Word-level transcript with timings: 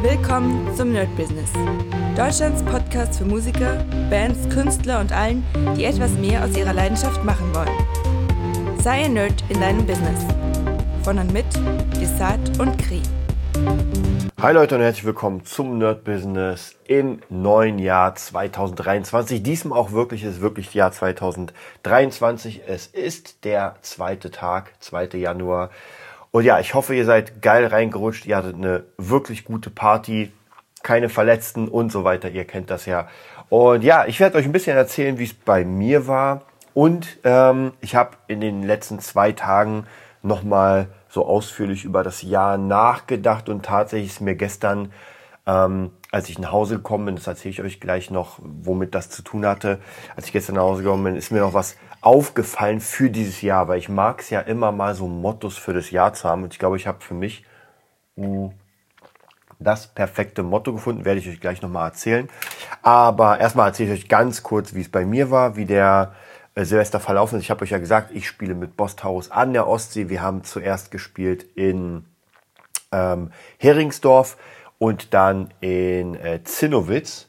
Willkommen 0.00 0.72
zum 0.76 0.92
Nerd 0.92 1.14
Business. 1.16 1.50
Deutschlands 2.16 2.62
Podcast 2.62 3.18
für 3.18 3.24
Musiker, 3.24 3.84
Bands, 4.08 4.48
Künstler 4.48 5.00
und 5.00 5.10
allen, 5.10 5.44
die 5.76 5.84
etwas 5.86 6.12
mehr 6.12 6.44
aus 6.44 6.56
ihrer 6.56 6.72
Leidenschaft 6.72 7.24
machen 7.24 7.52
wollen. 7.52 8.78
Sei 8.80 9.06
ein 9.06 9.14
Nerd 9.14 9.42
in 9.48 9.60
deinem 9.60 9.84
Business. 9.84 10.24
Von 11.02 11.18
und 11.18 11.32
mit 11.32 11.46
Desart 12.00 12.60
und 12.60 12.78
Kri. 12.78 13.02
Hi 14.40 14.54
Leute 14.54 14.76
und 14.76 14.82
herzlich 14.82 15.04
willkommen 15.04 15.44
zum 15.44 15.78
Nerd 15.78 16.04
Business 16.04 16.76
im 16.86 17.20
neuen 17.28 17.80
Jahr 17.80 18.14
2023. 18.14 19.42
Diesmal 19.42 19.80
auch 19.80 19.90
wirklich 19.90 20.22
ist 20.22 20.40
wirklich 20.40 20.74
Jahr 20.74 20.92
2023. 20.92 22.62
Es 22.68 22.86
ist 22.86 23.44
der 23.44 23.74
zweite 23.82 24.30
Tag, 24.30 24.74
2. 24.78 25.18
Januar. 25.18 25.70
Und 26.30 26.44
ja, 26.44 26.60
ich 26.60 26.74
hoffe, 26.74 26.94
ihr 26.94 27.04
seid 27.04 27.42
geil 27.42 27.66
reingerutscht. 27.66 28.26
Ihr 28.26 28.36
hattet 28.36 28.56
eine 28.56 28.84
wirklich 28.96 29.44
gute 29.44 29.70
Party, 29.70 30.32
keine 30.82 31.08
Verletzten 31.08 31.68
und 31.68 31.90
so 31.90 32.04
weiter. 32.04 32.30
Ihr 32.30 32.44
kennt 32.44 32.70
das 32.70 32.86
ja. 32.86 33.08
Und 33.48 33.82
ja, 33.82 34.06
ich 34.06 34.20
werde 34.20 34.36
euch 34.38 34.44
ein 34.44 34.52
bisschen 34.52 34.76
erzählen, 34.76 35.18
wie 35.18 35.24
es 35.24 35.34
bei 35.34 35.64
mir 35.64 36.06
war. 36.06 36.42
Und 36.74 37.18
ähm, 37.24 37.72
ich 37.80 37.96
habe 37.96 38.16
in 38.28 38.40
den 38.40 38.62
letzten 38.62 39.00
zwei 39.00 39.32
Tagen 39.32 39.86
nochmal 40.22 40.88
so 41.08 41.26
ausführlich 41.26 41.84
über 41.84 42.02
das 42.02 42.22
Jahr 42.22 42.58
nachgedacht 42.58 43.48
und 43.48 43.64
tatsächlich 43.64 44.10
ist 44.10 44.20
mir 44.20 44.34
gestern, 44.34 44.92
ähm, 45.46 45.90
als 46.12 46.28
ich 46.28 46.38
nach 46.38 46.52
Hause 46.52 46.76
gekommen 46.76 47.06
bin, 47.06 47.16
das 47.16 47.26
erzähle 47.26 47.52
ich 47.52 47.62
euch 47.62 47.80
gleich 47.80 48.10
noch, 48.10 48.38
womit 48.42 48.94
das 48.94 49.10
zu 49.10 49.22
tun 49.22 49.46
hatte, 49.46 49.80
als 50.16 50.26
ich 50.26 50.32
gestern 50.32 50.56
nach 50.56 50.62
Hause 50.62 50.82
gekommen 50.82 51.04
bin, 51.04 51.16
ist 51.16 51.32
mir 51.32 51.40
noch 51.40 51.54
was 51.54 51.76
aufgefallen 52.00 52.80
für 52.80 53.10
dieses 53.10 53.42
Jahr, 53.42 53.68
weil 53.68 53.78
ich 53.78 53.88
mag 53.88 54.20
es 54.20 54.30
ja 54.30 54.40
immer 54.40 54.72
mal 54.72 54.94
so 54.94 55.08
Mottos 55.08 55.56
für 55.56 55.74
das 55.74 55.90
Jahr 55.90 56.12
zu 56.12 56.28
haben 56.28 56.44
und 56.44 56.52
ich 56.52 56.58
glaube, 56.58 56.76
ich 56.76 56.86
habe 56.86 57.00
für 57.00 57.14
mich 57.14 57.44
mh, 58.16 58.52
das 59.58 59.88
perfekte 59.88 60.42
Motto 60.42 60.72
gefunden, 60.72 61.04
werde 61.04 61.20
ich 61.20 61.28
euch 61.28 61.40
gleich 61.40 61.62
nochmal 61.62 61.88
erzählen. 61.88 62.28
Aber 62.82 63.40
erstmal 63.40 63.68
erzähle 63.68 63.94
ich 63.94 64.02
euch 64.02 64.08
ganz 64.08 64.42
kurz, 64.42 64.74
wie 64.74 64.80
es 64.80 64.88
bei 64.88 65.04
mir 65.04 65.30
war, 65.30 65.56
wie 65.56 65.64
der 65.64 66.14
äh, 66.54 66.64
Silvester 66.64 67.00
verlaufen 67.00 67.38
ist. 67.38 67.44
Ich 67.44 67.50
habe 67.50 67.62
euch 67.62 67.70
ja 67.70 67.78
gesagt, 67.78 68.10
ich 68.12 68.26
spiele 68.26 68.54
mit 68.54 68.76
Bosthhaus 68.76 69.30
an 69.30 69.52
der 69.52 69.66
Ostsee. 69.66 70.08
Wir 70.08 70.22
haben 70.22 70.44
zuerst 70.44 70.90
gespielt 70.90 71.44
in 71.56 72.04
ähm, 72.92 73.32
Heringsdorf 73.58 74.36
und 74.78 75.12
dann 75.14 75.52
in 75.60 76.14
äh, 76.14 76.42
Zinnowitz. 76.44 77.27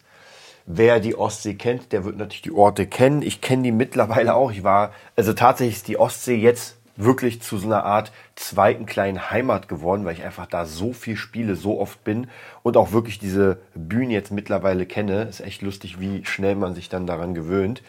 Wer 0.72 1.00
die 1.00 1.18
Ostsee 1.18 1.56
kennt, 1.56 1.94
der 1.94 2.06
wird 2.06 2.18
natürlich 2.18 2.44
die 2.44 2.52
Orte 2.52 2.86
kennen. 2.86 3.24
Ich 3.24 3.42
kenne 3.42 3.64
die 3.64 3.72
mittlerweile 3.72 4.36
auch. 4.36 4.52
Ich 4.52 4.64
war, 4.64 4.94
also 5.16 5.34
tatsächlich 5.34 5.78
ist 5.78 5.88
die 5.88 5.98
Ostsee 5.98 6.36
jetzt 6.36 6.78
wirklich 6.96 7.42
zu 7.42 7.58
so 7.58 7.66
einer 7.66 7.86
Art 7.86 8.12
zweiten 8.36 8.86
kleinen 8.86 9.32
Heimat 9.32 9.68
geworden, 9.68 10.06
weil 10.06 10.14
ich 10.14 10.24
einfach 10.24 10.46
da 10.46 10.66
so 10.68 10.94
viel 10.94 11.16
spiele, 11.16 11.56
so 11.56 11.80
oft 11.82 12.04
bin 12.04 12.28
und 12.62 12.78
auch 12.78 12.92
wirklich 12.92 13.18
diese 13.18 13.58
Bühnen 13.74 14.12
jetzt 14.12 14.32
mittlerweile 14.32 14.86
kenne. 14.86 15.24
Ist 15.24 15.42
echt 15.42 15.64
lustig, 15.64 16.00
wie 16.00 16.24
schnell 16.26 16.54
man 16.54 16.76
sich 16.76 16.88
dann 16.88 17.08
daran 17.08 17.34
gewöhnt. 17.34 17.82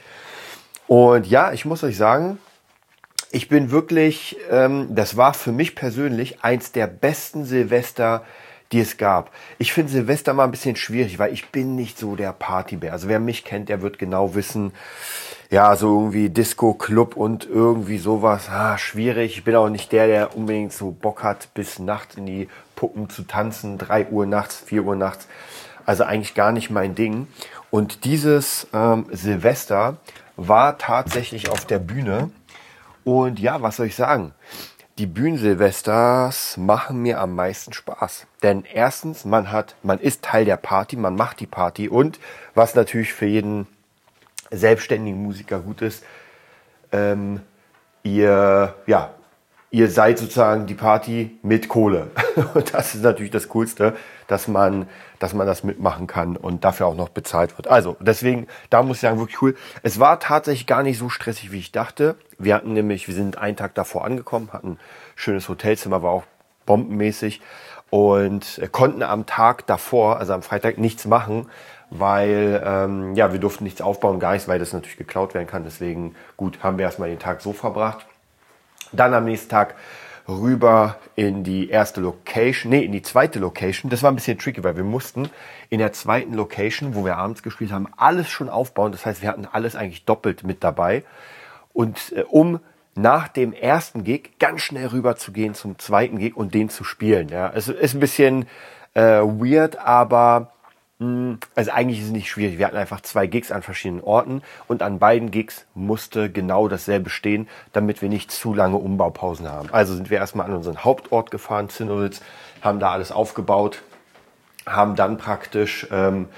Und 0.86 1.26
ja, 1.26 1.52
ich 1.52 1.66
muss 1.66 1.84
euch 1.84 1.98
sagen, 1.98 2.38
ich 3.30 3.50
bin 3.50 3.70
wirklich, 3.70 4.38
ähm, 4.50 4.94
das 4.94 5.18
war 5.18 5.34
für 5.34 5.52
mich 5.52 5.74
persönlich 5.74 6.42
eins 6.42 6.72
der 6.72 6.86
besten 6.86 7.44
Silvester, 7.44 8.24
die 8.72 8.80
es 8.80 8.96
gab. 8.96 9.30
Ich 9.58 9.72
finde 9.72 9.90
Silvester 9.90 10.32
mal 10.32 10.44
ein 10.44 10.50
bisschen 10.50 10.76
schwierig, 10.76 11.18
weil 11.18 11.32
ich 11.32 11.48
bin 11.50 11.74
nicht 11.74 11.98
so 11.98 12.14
der 12.16 12.32
Partybär. 12.32 12.92
Also 12.92 13.08
wer 13.08 13.18
mich 13.18 13.44
kennt, 13.44 13.68
der 13.68 13.82
wird 13.82 13.98
genau 13.98 14.34
wissen, 14.34 14.72
ja, 15.50 15.74
so 15.74 15.98
irgendwie 15.98 16.30
Disco, 16.30 16.74
Club 16.74 17.16
und 17.16 17.48
irgendwie 17.48 17.98
sowas, 17.98 18.48
ah, 18.48 18.78
schwierig. 18.78 19.38
Ich 19.38 19.44
bin 19.44 19.56
auch 19.56 19.68
nicht 19.68 19.90
der, 19.90 20.06
der 20.06 20.36
unbedingt 20.36 20.72
so 20.72 20.92
Bock 20.92 21.24
hat, 21.24 21.52
bis 21.54 21.80
nachts 21.80 22.14
in 22.14 22.26
die 22.26 22.48
Puppen 22.76 23.10
zu 23.10 23.22
tanzen, 23.24 23.76
drei 23.76 24.06
Uhr 24.06 24.26
nachts, 24.26 24.60
vier 24.60 24.84
Uhr 24.84 24.94
nachts. 24.94 25.26
Also 25.84 26.04
eigentlich 26.04 26.34
gar 26.34 26.52
nicht 26.52 26.70
mein 26.70 26.94
Ding. 26.94 27.26
Und 27.70 28.04
dieses 28.04 28.68
ähm, 28.72 29.06
Silvester 29.10 29.96
war 30.36 30.78
tatsächlich 30.78 31.50
auf 31.50 31.64
der 31.64 31.80
Bühne. 31.80 32.30
Und 33.02 33.40
ja, 33.40 33.60
was 33.60 33.76
soll 33.76 33.86
ich 33.86 33.96
sagen? 33.96 34.32
Die 35.00 35.06
Bühnensilvesters 35.06 36.58
machen 36.58 37.00
mir 37.00 37.20
am 37.20 37.34
meisten 37.34 37.72
Spaß. 37.72 38.26
Denn 38.42 38.66
erstens, 38.70 39.24
man 39.24 39.50
hat, 39.50 39.74
man 39.82 39.98
ist 39.98 40.20
Teil 40.20 40.44
der 40.44 40.58
Party, 40.58 40.96
man 40.96 41.16
macht 41.16 41.40
die 41.40 41.46
Party 41.46 41.88
und 41.88 42.20
was 42.54 42.74
natürlich 42.74 43.14
für 43.14 43.24
jeden 43.24 43.66
selbstständigen 44.50 45.22
Musiker 45.22 45.60
gut 45.60 45.80
ist, 45.80 46.04
ähm, 46.92 47.40
ihr, 48.02 48.74
ja, 48.86 49.14
ihr 49.70 49.88
seid 49.88 50.18
sozusagen 50.18 50.66
die 50.66 50.74
Party 50.74 51.38
mit 51.42 51.68
Kohle. 51.68 52.10
Und 52.54 52.74
das 52.74 52.94
ist 52.94 53.02
natürlich 53.02 53.30
das 53.30 53.48
Coolste, 53.48 53.96
dass 54.26 54.48
man, 54.48 54.88
dass 55.18 55.34
man 55.34 55.46
das 55.46 55.64
mitmachen 55.64 56.06
kann 56.06 56.36
und 56.36 56.64
dafür 56.64 56.86
auch 56.86 56.94
noch 56.94 57.08
bezahlt 57.08 57.56
wird. 57.58 57.66
Also, 57.66 57.96
deswegen, 58.00 58.46
da 58.70 58.82
muss 58.82 58.98
ich 58.98 59.00
sagen, 59.00 59.18
wirklich 59.18 59.42
cool. 59.42 59.56
Es 59.82 59.98
war 59.98 60.20
tatsächlich 60.20 60.66
gar 60.66 60.84
nicht 60.84 60.98
so 60.98 61.08
stressig, 61.08 61.50
wie 61.50 61.58
ich 61.58 61.72
dachte. 61.72 62.14
Wir 62.38 62.54
hatten 62.54 62.72
nämlich, 62.72 63.08
wir 63.08 63.14
sind 63.14 63.38
einen 63.38 63.56
Tag 63.56 63.74
davor 63.74 64.04
angekommen, 64.04 64.50
hatten 64.52 64.72
ein 64.72 64.78
schönes 65.16 65.48
Hotelzimmer, 65.48 66.02
war 66.02 66.12
auch 66.12 66.24
bombenmäßig 66.64 67.40
und 67.90 68.60
konnten 68.70 69.02
am 69.02 69.26
Tag 69.26 69.66
davor, 69.66 70.18
also 70.18 70.32
am 70.32 70.42
Freitag, 70.42 70.78
nichts 70.78 71.06
machen, 71.06 71.50
weil 71.90 72.62
ähm, 72.64 73.16
ja, 73.16 73.32
wir 73.32 73.40
durften 73.40 73.64
nichts 73.64 73.80
aufbauen, 73.80 74.20
gar 74.20 74.32
nichts, 74.32 74.46
weil 74.46 74.60
das 74.60 74.72
natürlich 74.72 74.96
geklaut 74.96 75.34
werden 75.34 75.48
kann. 75.48 75.64
Deswegen, 75.64 76.14
gut, 76.36 76.62
haben 76.62 76.78
wir 76.78 76.84
erstmal 76.84 77.08
den 77.08 77.18
Tag 77.18 77.40
so 77.40 77.52
verbracht. 77.52 78.06
Dann 78.92 79.14
am 79.14 79.24
nächsten 79.24 79.48
Tag 79.48 79.74
rüber 80.28 80.96
in 81.16 81.44
die 81.44 81.68
erste 81.68 82.00
Location, 82.00 82.70
nee, 82.70 82.84
in 82.84 82.92
die 82.92 83.02
zweite 83.02 83.38
Location. 83.38 83.90
Das 83.90 84.02
war 84.02 84.10
ein 84.10 84.14
bisschen 84.14 84.38
tricky, 84.38 84.62
weil 84.62 84.76
wir 84.76 84.84
mussten 84.84 85.28
in 85.68 85.78
der 85.78 85.92
zweiten 85.92 86.34
Location, 86.34 86.94
wo 86.94 87.04
wir 87.04 87.16
abends 87.16 87.42
gespielt 87.42 87.72
haben, 87.72 87.88
alles 87.96 88.28
schon 88.28 88.48
aufbauen. 88.48 88.92
Das 88.92 89.06
heißt, 89.06 89.22
wir 89.22 89.28
hatten 89.28 89.46
alles 89.50 89.76
eigentlich 89.76 90.04
doppelt 90.04 90.44
mit 90.44 90.62
dabei. 90.62 91.04
Und 91.72 92.12
äh, 92.12 92.22
um 92.22 92.60
nach 92.94 93.28
dem 93.28 93.52
ersten 93.52 94.04
Gig 94.04 94.38
ganz 94.38 94.62
schnell 94.62 94.88
rüber 94.88 95.16
zu 95.16 95.32
gehen 95.32 95.54
zum 95.54 95.78
zweiten 95.78 96.18
Gig 96.18 96.36
und 96.36 96.54
den 96.54 96.68
zu 96.68 96.84
spielen. 96.84 97.28
Ja, 97.28 97.50
es 97.54 97.68
ist 97.68 97.94
ein 97.94 98.00
bisschen 98.00 98.46
äh, 98.94 99.02
weird, 99.02 99.78
aber 99.78 100.52
also 101.00 101.70
eigentlich 101.70 102.00
ist 102.00 102.06
es 102.06 102.12
nicht 102.12 102.28
schwierig. 102.28 102.58
Wir 102.58 102.66
hatten 102.66 102.76
einfach 102.76 103.00
zwei 103.00 103.26
Gigs 103.26 103.50
an 103.50 103.62
verschiedenen 103.62 104.02
Orten 104.02 104.42
und 104.68 104.82
an 104.82 104.98
beiden 104.98 105.30
Gigs 105.30 105.64
musste 105.74 106.30
genau 106.30 106.68
dasselbe 106.68 107.08
stehen, 107.08 107.48
damit 107.72 108.02
wir 108.02 108.10
nicht 108.10 108.30
zu 108.30 108.52
lange 108.52 108.76
Umbaupausen 108.76 109.48
haben. 109.48 109.70
Also 109.72 109.94
sind 109.94 110.10
wir 110.10 110.18
erstmal 110.18 110.46
an 110.46 110.52
unseren 110.52 110.84
Hauptort 110.84 111.30
gefahren, 111.30 111.70
Zinnowitz, 111.70 112.20
haben 112.60 112.80
da 112.80 112.90
alles 112.90 113.12
aufgebaut, 113.12 113.80
haben 114.66 114.94
dann 114.94 115.16
praktisch 115.16 115.86
ähm, 115.90 116.28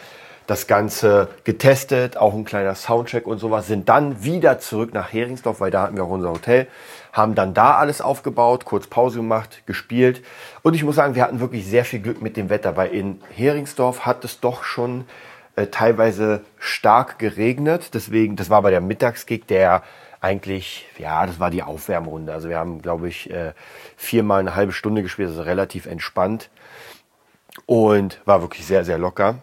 das 0.47 0.67
Ganze 0.67 1.29
getestet, 1.45 2.17
auch 2.17 2.35
ein 2.35 2.45
kleiner 2.45 2.75
Soundcheck 2.75 3.27
und 3.27 3.39
sowas, 3.39 3.67
sind 3.67 3.89
dann 3.89 4.25
wieder 4.25 4.59
zurück 4.59 4.93
nach 4.93 5.13
Heringsdorf, 5.13 5.61
weil 5.61 5.71
da 5.71 5.83
hatten 5.83 5.97
wir 5.97 6.05
auch 6.05 6.11
unser 6.11 6.31
Hotel, 6.31 6.67
haben 7.13 7.35
dann 7.35 7.55
da 7.55 7.77
alles 7.77 8.01
aufgebaut, 8.01 8.65
kurz 8.65 8.87
Pause 8.87 9.19
gemacht, 9.19 9.63
gespielt 9.67 10.23
und 10.63 10.75
ich 10.75 10.85
muss 10.85 10.97
sagen, 10.97 11.15
wir 11.15 11.23
hatten 11.23 11.41
wirklich 11.41 11.67
sehr 11.67 11.85
viel 11.85 12.01
Glück 12.01 12.23
mit 12.23 12.37
dem 12.37 12.51
Wetter, 12.51 12.77
weil 12.77 12.93
in 12.93 13.21
Heringsdorf 13.35 14.07
hat 14.07 14.25
es 14.25 14.41
doch 14.41 14.65
schon 14.65 15.05
äh, 15.57 15.67
teilweise 15.67 16.43
stark 16.59 17.19
geregnet, 17.19 17.91
deswegen, 17.95 18.37
das 18.37 18.51
war 18.51 18.63
bei 18.63 18.71
der 18.71 18.81
Mittagsgig, 18.81 19.47
der 19.47 19.83
eigentlich, 20.23 20.87
ja, 20.99 21.27
das 21.27 21.41
war 21.41 21.51
die 21.51 21.65
Aufwärmrunde. 21.65 22.33
Also 22.33 22.49
wir 22.49 22.57
haben, 22.57 22.81
glaube 22.81 23.09
ich, 23.09 23.29
äh, 23.31 23.55
viermal 23.97 24.39
eine 24.39 24.55
halbe 24.55 24.73
Stunde 24.73 25.03
gespielt, 25.03 25.29
also 25.29 25.43
relativ 25.43 25.87
entspannt 25.87 26.49
und 27.67 28.21
war 28.25 28.41
wirklich 28.41 28.65
sehr, 28.65 28.85
sehr 28.85 28.99
locker. 28.99 29.39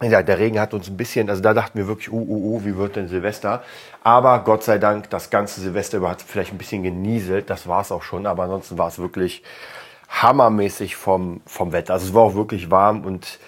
Ja, 0.00 0.22
der 0.22 0.38
Regen 0.38 0.60
hat 0.60 0.74
uns 0.74 0.88
ein 0.88 0.96
bisschen, 0.96 1.28
also 1.28 1.42
da 1.42 1.54
dachten 1.54 1.76
wir 1.76 1.88
wirklich, 1.88 2.12
uh, 2.12 2.16
uh, 2.16 2.56
uh, 2.56 2.64
wie 2.64 2.76
wird 2.76 2.94
denn 2.94 3.08
Silvester? 3.08 3.64
Aber 4.04 4.44
Gott 4.44 4.62
sei 4.62 4.78
Dank, 4.78 5.10
das 5.10 5.28
ganze 5.28 5.60
Silvester 5.60 5.98
über 5.98 6.10
hat 6.10 6.22
vielleicht 6.22 6.52
ein 6.52 6.58
bisschen 6.58 6.84
genieselt, 6.84 7.50
das 7.50 7.66
war 7.66 7.80
es 7.80 7.90
auch 7.90 8.04
schon, 8.04 8.24
aber 8.26 8.44
ansonsten 8.44 8.78
war 8.78 8.86
es 8.86 9.00
wirklich 9.00 9.42
hammermäßig 10.08 10.94
vom, 10.94 11.40
vom 11.46 11.72
Wetter. 11.72 11.94
Also 11.94 12.06
es 12.06 12.14
war 12.14 12.22
auch 12.22 12.34
wirklich 12.34 12.70
warm 12.70 13.04
und 13.04 13.40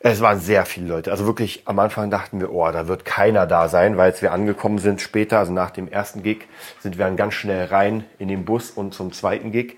es 0.00 0.20
waren 0.20 0.40
sehr 0.40 0.64
viele 0.66 0.88
Leute. 0.88 1.12
Also 1.12 1.26
wirklich 1.26 1.62
am 1.66 1.78
Anfang 1.78 2.10
dachten 2.10 2.40
wir, 2.40 2.52
oh, 2.52 2.70
da 2.72 2.88
wird 2.88 3.04
keiner 3.04 3.46
da 3.46 3.68
sein, 3.68 3.96
weil 3.96 4.10
als 4.10 4.22
wir 4.22 4.32
angekommen 4.32 4.78
sind 4.78 5.00
später, 5.00 5.38
also 5.38 5.52
nach 5.52 5.70
dem 5.70 5.88
ersten 5.88 6.22
Gig, 6.22 6.48
sind 6.80 6.98
wir 6.98 7.04
dann 7.04 7.16
ganz 7.16 7.34
schnell 7.34 7.66
rein 7.66 8.04
in 8.18 8.26
den 8.28 8.44
Bus 8.44 8.70
und 8.70 8.92
zum 8.92 9.12
zweiten 9.12 9.52
Gig. 9.52 9.76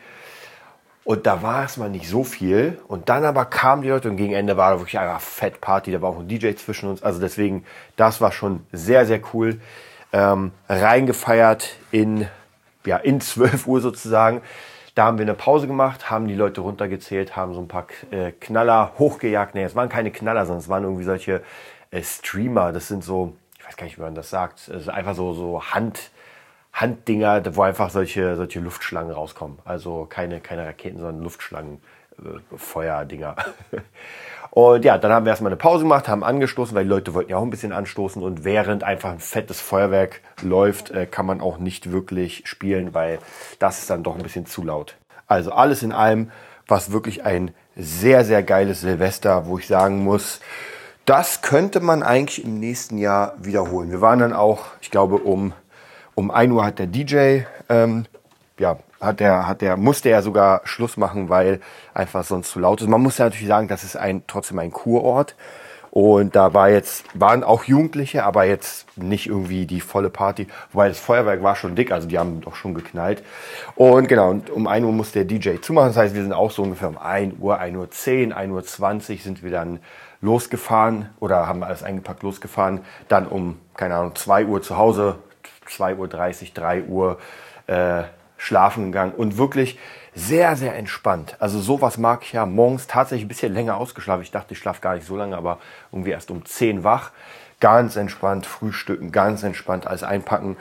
Und 1.05 1.27
da 1.27 1.43
war 1.43 1.63
erstmal 1.63 1.91
nicht 1.91 2.09
so 2.09 2.23
viel. 2.23 2.81
Und 2.87 3.09
dann 3.09 3.25
aber 3.25 3.45
kamen 3.45 3.83
die 3.83 3.89
Leute 3.89 4.09
und 4.09 4.17
gegen 4.17 4.35
Ende 4.35 4.57
war 4.57 4.73
da 4.73 4.79
wirklich 4.79 4.99
eine 4.99 5.19
Fett 5.19 5.61
Party. 5.61 5.91
Da 5.91 6.01
war 6.01 6.11
auch 6.11 6.21
ein 6.21 6.29
DJ 6.29 6.53
zwischen 6.55 6.89
uns. 6.89 7.03
Also 7.03 7.21
deswegen, 7.21 7.65
das 7.97 8.21
war 8.21 8.31
schon 8.31 8.65
sehr, 8.73 9.05
sehr 9.05 9.21
cool. 9.35 9.61
Ähm, 10.13 10.53
reingefeiert 10.69 11.77
in, 11.91 12.29
ja, 12.85 12.99
in 12.99 13.21
12 13.21 13.67
Uhr 13.67 13.81
sozusagen. 13.81 14.43
Da 14.95 15.07
haben 15.07 15.17
wir 15.19 15.25
eine 15.25 15.35
Pause 15.35 15.67
gemacht, 15.67 16.11
haben 16.11 16.29
die 16.29 16.35
Leute 16.35 16.61
runtergezählt, 16.61 17.35
haben 17.35 17.55
so 17.55 17.61
ein 17.61 17.69
paar 17.69 17.87
äh, 18.11 18.31
Knaller 18.33 18.93
hochgejagt. 18.99 19.55
Nee, 19.55 19.65
es 19.65 19.75
waren 19.75 19.89
keine 19.89 20.11
Knaller, 20.11 20.45
sondern 20.45 20.61
es 20.61 20.69
waren 20.69 20.85
irgendwie 20.85 21.05
solche 21.05 21.43
äh, 21.91 22.03
Streamer. 22.03 22.73
Das 22.73 22.89
sind 22.89 23.03
so, 23.03 23.35
ich 23.59 23.67
weiß 23.67 23.77
gar 23.77 23.85
nicht, 23.85 23.97
wie 23.97 24.03
man 24.03 24.15
das 24.15 24.29
sagt. 24.31 24.69
Es 24.69 24.83
ist 24.83 24.89
einfach 24.91 25.15
so, 25.15 25.33
so 25.33 25.63
Hand, 25.65 26.11
Handdinger, 26.73 27.43
wo 27.55 27.63
einfach 27.63 27.91
solche, 27.91 28.37
solche 28.37 28.61
Luftschlangen 28.61 29.13
rauskommen. 29.13 29.59
Also 29.65 30.07
keine, 30.09 30.41
keine 30.41 30.67
Raketen, 30.67 30.99
sondern 30.99 31.23
Luftschlangen, 31.23 31.83
äh, 32.19 32.57
Feuerdinger. 32.57 33.37
Und 34.51 34.85
ja, 34.85 34.99
dann 34.99 35.13
haben 35.13 35.25
wir 35.25 35.31
erstmal 35.31 35.51
eine 35.51 35.57
Pause 35.57 35.85
gemacht, 35.85 36.09
haben 36.09 36.23
angestoßen, 36.23 36.75
weil 36.75 36.85
die 36.85 36.91
Leute 36.91 37.15
wollten 37.15 37.31
ja 37.31 37.39
auch 37.39 37.43
ein 37.43 37.49
bisschen 37.49 37.73
anstoßen. 37.73 38.23
Und 38.23 38.45
während 38.45 38.85
einfach 38.85 39.11
ein 39.11 39.19
fettes 39.19 39.61
Feuerwerk 39.61 40.21
läuft, 40.43 40.91
äh, 40.91 41.07
kann 41.07 41.25
man 41.25 41.41
auch 41.41 41.59
nicht 41.59 41.91
wirklich 41.91 42.43
spielen, 42.47 42.93
weil 42.95 43.19
das 43.59 43.79
ist 43.79 43.89
dann 43.89 44.03
doch 44.03 44.15
ein 44.15 44.23
bisschen 44.23 44.45
zu 44.45 44.63
laut. 44.63 44.97
Also 45.27 45.53
alles 45.53 45.83
in 45.83 45.93
allem 45.93 46.31
war 46.67 46.79
es 46.79 46.93
wirklich 46.93 47.25
ein 47.25 47.53
sehr, 47.77 48.25
sehr 48.25 48.43
geiles 48.43 48.83
Silvester, 48.83 49.47
wo 49.47 49.59
ich 49.59 49.67
sagen 49.67 50.05
muss, 50.05 50.41
das 51.07 51.43
könnte 51.43 51.81
man 51.81 52.03
eigentlich 52.03 52.45
im 52.45 52.61
nächsten 52.61 52.99
Jahr 52.99 53.35
wiederholen. 53.39 53.91
Wir 53.91 54.01
waren 54.01 54.19
dann 54.19 54.33
auch, 54.33 54.67
ich 54.81 54.91
glaube, 54.91 55.17
um, 55.17 55.53
um 56.15 56.31
1 56.31 56.53
Uhr 56.53 56.65
hat 56.65 56.79
der 56.79 56.87
DJ 56.87 57.41
ähm, 57.69 58.07
ja, 58.59 58.79
hat 59.01 59.21
der, 59.21 59.47
hat 59.47 59.61
der, 59.61 59.77
musste 59.77 60.09
er 60.11 60.23
sogar 60.23 60.61
Schluss 60.65 60.97
machen, 60.97 61.29
weil 61.29 61.61
einfach 61.95 62.25
sonst 62.25 62.51
zu 62.51 62.61
laut 62.61 62.81
ist. 62.81 62.89
Man 62.89 63.03
muss 63.03 63.19
ja 63.19 63.27
natürlich 63.27 63.49
sagen, 63.49 63.69
das 63.69 63.85
ist 63.85 63.97
ein, 63.97 64.23
trotzdem 64.27 64.59
ein 64.59 64.71
Kurort. 64.71 65.35
Und 65.91 66.37
da 66.37 66.55
war 66.55 66.71
jetzt, 66.71 67.05
waren 67.13 67.45
auch 67.45 67.65
Jugendliche, 67.65 68.25
aber 68.25 68.45
jetzt 68.45 68.87
nicht 68.97 69.27
irgendwie 69.27 69.67
die 69.67 69.83
volle 69.83 70.09
Party, 70.09 70.47
weil 70.73 70.89
das 70.89 70.99
Feuerwerk 70.99 71.43
war 71.43 71.55
schon 71.55 71.75
dick, 71.75 71.93
also 71.93 72.09
die 72.09 72.19
haben 72.19 72.41
doch 72.41 72.55
schon 72.55 72.73
geknallt. 72.73 73.23
Und 73.75 74.09
genau, 74.09 74.31
und 74.31 74.49
um 74.49 74.67
1 74.67 74.87
Uhr 74.87 74.93
musste 74.93 75.23
der 75.23 75.39
DJ 75.39 75.61
zumachen. 75.61 75.89
Das 75.89 75.99
heißt, 75.99 76.15
wir 76.15 76.23
sind 76.23 76.33
auch 76.33 76.51
so 76.51 76.63
ungefähr 76.63 76.89
um 76.89 76.97
1 76.97 77.35
Uhr, 77.41 77.59
1 77.59 77.77
Uhr 77.77 77.91
10, 77.91 78.33
1 78.33 78.53
Uhr 78.53 78.65
20 78.65 79.23
sind 79.23 79.43
wir 79.43 79.51
dann 79.51 79.81
losgefahren 80.23 81.11
oder 81.21 81.47
haben 81.47 81.63
alles 81.63 81.83
eingepackt, 81.83 82.23
losgefahren. 82.23 82.81
Dann 83.09 83.27
um, 83.27 83.59
keine 83.77 83.97
Ahnung, 83.97 84.15
2 84.15 84.47
Uhr 84.47 84.63
zu 84.63 84.79
Hause, 84.79 85.17
2 85.67 85.97
Uhr 85.97 86.09
30, 86.09 86.53
3 86.53 86.85
Uhr, 86.85 87.19
äh, 87.67 88.05
schlafen 88.37 88.87
gegangen 88.87 89.13
und 89.13 89.39
wirklich 89.39 89.79
sehr, 90.15 90.57
sehr 90.57 90.75
entspannt. 90.77 91.37
Also 91.39 91.61
sowas 91.61 91.97
mag 91.97 92.23
ich 92.23 92.33
ja 92.33 92.45
morgens 92.45 92.87
tatsächlich 92.87 93.25
ein 93.25 93.29
bisschen 93.29 93.55
länger 93.55 93.77
ausgeschlafen. 93.77 94.23
Ich 94.23 94.31
dachte, 94.31 94.53
ich 94.53 94.59
schlafe 94.59 94.81
gar 94.81 94.95
nicht 94.95 95.07
so 95.07 95.17
lange, 95.17 95.37
aber 95.37 95.59
irgendwie 95.93 96.11
erst 96.11 96.31
um 96.31 96.45
10 96.45 96.85
wach. 96.85 97.13
Ganz 97.61 97.97
entspannt 97.97 98.45
frühstücken, 98.45 99.13
ganz 99.13 99.45
entspannt 99.45 99.87
alles 99.87 100.03
einpacken. 100.03 100.57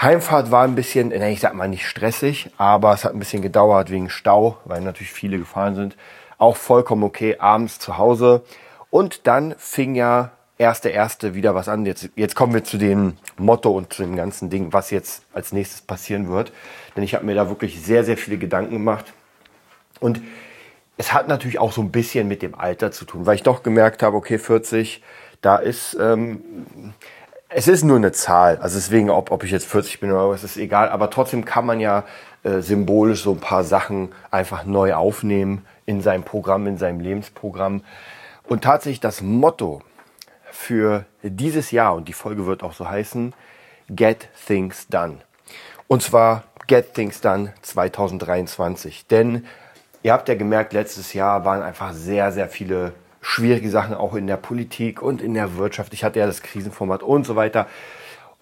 Heimfahrt 0.00 0.50
war 0.50 0.64
ein 0.64 0.76
bisschen, 0.76 1.10
ich 1.10 1.40
sag 1.40 1.52
mal 1.54 1.68
nicht 1.68 1.86
stressig, 1.86 2.50
aber 2.56 2.94
es 2.94 3.04
hat 3.04 3.12
ein 3.12 3.18
bisschen 3.18 3.42
gedauert 3.42 3.90
wegen 3.90 4.08
Stau, 4.08 4.56
weil 4.64 4.80
natürlich 4.80 5.12
viele 5.12 5.38
gefahren 5.38 5.74
sind. 5.74 5.96
Auch 6.38 6.56
vollkommen 6.56 7.02
okay, 7.02 7.36
abends 7.38 7.78
zu 7.78 7.98
Hause. 7.98 8.42
Und 8.88 9.26
dann 9.26 9.54
fing 9.58 9.94
ja 9.94 10.30
erste 10.60 10.90
erste 10.90 11.34
wieder 11.34 11.54
was 11.54 11.68
an. 11.68 11.86
Jetzt, 11.86 12.10
jetzt 12.14 12.36
kommen 12.36 12.52
wir 12.52 12.62
zu 12.62 12.76
dem 12.76 13.14
Motto 13.38 13.70
und 13.70 13.92
zu 13.92 14.02
dem 14.02 14.14
ganzen 14.14 14.50
Ding, 14.50 14.72
was 14.72 14.90
jetzt 14.90 15.22
als 15.32 15.52
nächstes 15.52 15.80
passieren 15.80 16.28
wird. 16.28 16.52
Denn 16.94 17.02
ich 17.02 17.14
habe 17.14 17.24
mir 17.24 17.34
da 17.34 17.48
wirklich 17.48 17.82
sehr, 17.82 18.04
sehr 18.04 18.18
viele 18.18 18.36
Gedanken 18.36 18.74
gemacht. 18.74 19.06
Und 20.00 20.20
es 20.98 21.14
hat 21.14 21.28
natürlich 21.28 21.58
auch 21.58 21.72
so 21.72 21.80
ein 21.80 21.90
bisschen 21.90 22.28
mit 22.28 22.42
dem 22.42 22.54
Alter 22.54 22.92
zu 22.92 23.06
tun, 23.06 23.24
weil 23.24 23.36
ich 23.36 23.42
doch 23.42 23.62
gemerkt 23.62 24.02
habe, 24.02 24.16
okay, 24.16 24.38
40, 24.38 25.02
da 25.40 25.56
ist, 25.56 25.96
ähm, 25.98 26.42
es 27.48 27.66
ist 27.66 27.82
nur 27.82 27.96
eine 27.96 28.12
Zahl. 28.12 28.58
Also 28.58 28.76
deswegen, 28.76 29.08
ob, 29.08 29.30
ob 29.30 29.42
ich 29.42 29.50
jetzt 29.50 29.66
40 29.66 30.00
bin 30.00 30.12
oder 30.12 30.28
was, 30.28 30.44
ist 30.44 30.58
egal. 30.58 30.90
Aber 30.90 31.08
trotzdem 31.08 31.46
kann 31.46 31.64
man 31.64 31.80
ja 31.80 32.04
äh, 32.42 32.60
symbolisch 32.60 33.22
so 33.22 33.32
ein 33.32 33.40
paar 33.40 33.64
Sachen 33.64 34.12
einfach 34.30 34.64
neu 34.66 34.92
aufnehmen 34.94 35.64
in 35.86 36.02
seinem 36.02 36.22
Programm, 36.22 36.66
in 36.66 36.76
seinem 36.76 37.00
Lebensprogramm. 37.00 37.82
Und 38.46 38.62
tatsächlich 38.62 39.00
das 39.00 39.22
Motto 39.22 39.80
für 40.52 41.04
dieses 41.22 41.70
Jahr, 41.70 41.94
und 41.94 42.08
die 42.08 42.12
Folge 42.12 42.46
wird 42.46 42.62
auch 42.62 42.72
so 42.72 42.88
heißen, 42.88 43.34
Get 43.88 44.28
Things 44.46 44.88
Done. 44.88 45.18
Und 45.88 46.02
zwar 46.02 46.44
Get 46.66 46.94
Things 46.94 47.20
Done 47.20 47.52
2023. 47.62 49.06
Denn 49.08 49.46
ihr 50.02 50.12
habt 50.12 50.28
ja 50.28 50.36
gemerkt, 50.36 50.72
letztes 50.72 51.12
Jahr 51.12 51.44
waren 51.44 51.62
einfach 51.62 51.92
sehr, 51.92 52.30
sehr 52.32 52.48
viele 52.48 52.92
schwierige 53.20 53.70
Sachen 53.70 53.94
auch 53.94 54.14
in 54.14 54.26
der 54.26 54.36
Politik 54.36 55.02
und 55.02 55.20
in 55.20 55.34
der 55.34 55.56
Wirtschaft. 55.56 55.92
Ich 55.92 56.04
hatte 56.04 56.20
ja 56.20 56.26
das 56.26 56.42
Krisenformat 56.42 57.02
und 57.02 57.26
so 57.26 57.36
weiter. 57.36 57.66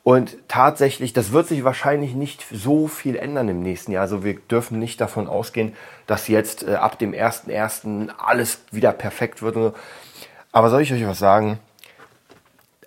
Und 0.04 0.36
tatsächlich, 0.48 1.12
das 1.12 1.32
wird 1.32 1.48
sich 1.48 1.64
wahrscheinlich 1.64 2.14
nicht 2.14 2.46
so 2.50 2.86
viel 2.86 3.16
ändern 3.16 3.48
im 3.48 3.60
nächsten 3.60 3.92
Jahr. 3.92 4.02
Also 4.02 4.24
wir 4.24 4.34
dürfen 4.34 4.78
nicht 4.78 5.00
davon 5.00 5.26
ausgehen, 5.26 5.74
dass 6.06 6.28
jetzt 6.28 6.66
äh, 6.66 6.76
ab 6.76 6.98
dem 6.98 7.12
1.1. 7.12 8.08
alles 8.16 8.60
wieder 8.70 8.92
perfekt 8.92 9.42
wird. 9.42 9.74
Aber 10.52 10.70
soll 10.70 10.82
ich 10.82 10.92
euch 10.92 11.06
was 11.06 11.18
sagen? 11.18 11.58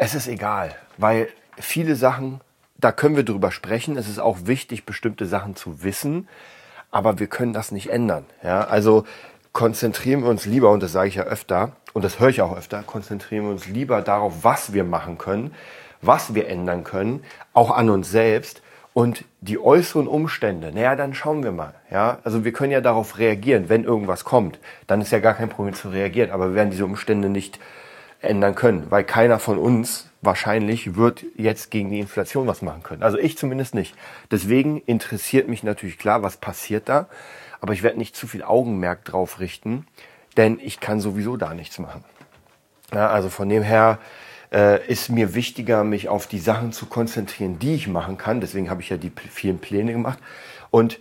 Es 0.04 0.16
ist 0.16 0.28
egal, 0.28 0.74
weil 0.98 1.30
viele 1.60 1.96
Sachen, 1.96 2.42
da 2.80 2.92
können 2.92 3.16
wir 3.16 3.24
drüber 3.24 3.52
sprechen. 3.52 3.98
Es 3.98 4.10
ist 4.10 4.18
auch 4.18 4.40
wichtig, 4.46 4.84
bestimmte 4.84 5.28
Sachen 5.28 5.56
zu 5.56 5.84
wissen, 5.84 6.28
aber 6.90 7.20
wir 7.20 7.28
können 7.28 7.54
das 7.54 7.72
nicht 7.72 7.92
ändern. 7.92 8.26
Ja, 8.42 8.62
also 8.62 9.04
konzentrieren 9.54 10.24
wir 10.24 10.30
uns 10.32 10.48
lieber, 10.48 10.72
und 10.72 10.82
das 10.82 10.92
sage 10.92 11.10
ich 11.10 11.14
ja 11.14 11.26
öfter, 11.26 11.74
und 11.94 12.04
das 12.04 12.20
höre 12.20 12.30
ich 12.30 12.42
auch 12.42 12.58
öfter, 12.58 12.82
konzentrieren 12.82 13.44
wir 13.44 13.52
uns 13.52 13.68
lieber 13.68 14.02
darauf, 14.02 14.44
was 14.44 14.74
wir 14.74 14.84
machen 14.84 15.20
können, 15.20 15.54
was 16.02 16.34
wir 16.34 16.48
ändern 16.48 16.84
können, 16.84 17.24
auch 17.54 17.70
an 17.70 17.92
uns 17.92 18.10
selbst 18.10 18.64
und 18.94 19.24
die 19.42 19.60
äußeren 19.60 20.08
Umstände, 20.08 20.72
naja, 20.74 20.96
dann 20.96 21.14
schauen 21.14 21.44
wir 21.44 21.52
mal. 21.52 21.76
Ja, 21.92 22.18
also 22.24 22.44
wir 22.44 22.54
können 22.54 22.72
ja 22.72 22.82
darauf 22.82 23.20
reagieren, 23.20 23.70
wenn 23.70 23.84
irgendwas 23.84 24.24
kommt. 24.24 24.58
Dann 24.88 25.00
ist 25.00 25.12
ja 25.12 25.20
gar 25.20 25.36
kein 25.36 25.50
Problem 25.50 25.76
zu 25.76 25.90
reagieren, 25.90 26.32
aber 26.32 26.48
wir 26.48 26.56
werden 26.56 26.72
diese 26.72 26.86
Umstände 26.86 27.30
nicht 27.30 27.60
ändern 28.22 28.56
können, 28.56 28.88
weil 28.90 29.04
keiner 29.04 29.40
von 29.40 29.58
uns 29.58 30.10
wahrscheinlich 30.22 30.96
wird 30.96 31.24
jetzt 31.36 31.72
gegen 31.72 31.90
die 31.90 32.00
Inflation 32.00 32.48
was 32.48 32.62
machen 32.62 32.84
können. 32.84 33.04
Also 33.04 33.18
ich 33.18 33.38
zumindest 33.38 33.74
nicht. 33.74 33.96
Deswegen 34.30 34.82
interessiert 34.86 35.48
mich 35.48 35.64
natürlich 35.64 35.98
klar, 35.98 36.22
was 36.22 36.38
passiert 36.38 36.88
da, 36.90 37.08
aber 37.60 37.74
ich 37.74 37.84
werde 37.84 37.98
nicht 37.98 38.16
zu 38.16 38.28
viel 38.28 38.44
Augenmerk 38.44 39.04
drauf 39.06 39.40
richten, 39.40 39.88
denn 40.38 40.60
ich 40.62 40.80
kann 40.80 41.00
sowieso 41.00 41.38
da 41.38 41.54
nichts 41.54 41.80
machen. 41.80 42.04
Ja, 42.94 43.10
also 43.10 43.30
von 43.30 43.50
dem 43.50 43.64
her 43.64 44.00
äh, 44.52 44.86
ist 44.88 45.10
mir 45.10 45.34
wichtiger, 45.34 45.84
mich 45.84 46.10
auf 46.10 46.28
die 46.28 46.40
Sachen 46.40 46.72
zu 46.74 46.86
konzentrieren, 46.86 47.58
die 47.58 47.76
ich 47.76 47.88
machen 47.88 48.18
kann. 48.18 48.42
Deswegen 48.42 48.70
habe 48.70 48.82
ich 48.82 48.90
ja 48.90 48.98
die 48.98 49.12
vielen 49.32 49.60
Pläne 49.60 49.94
gemacht. 49.94 50.20
Und 50.70 51.00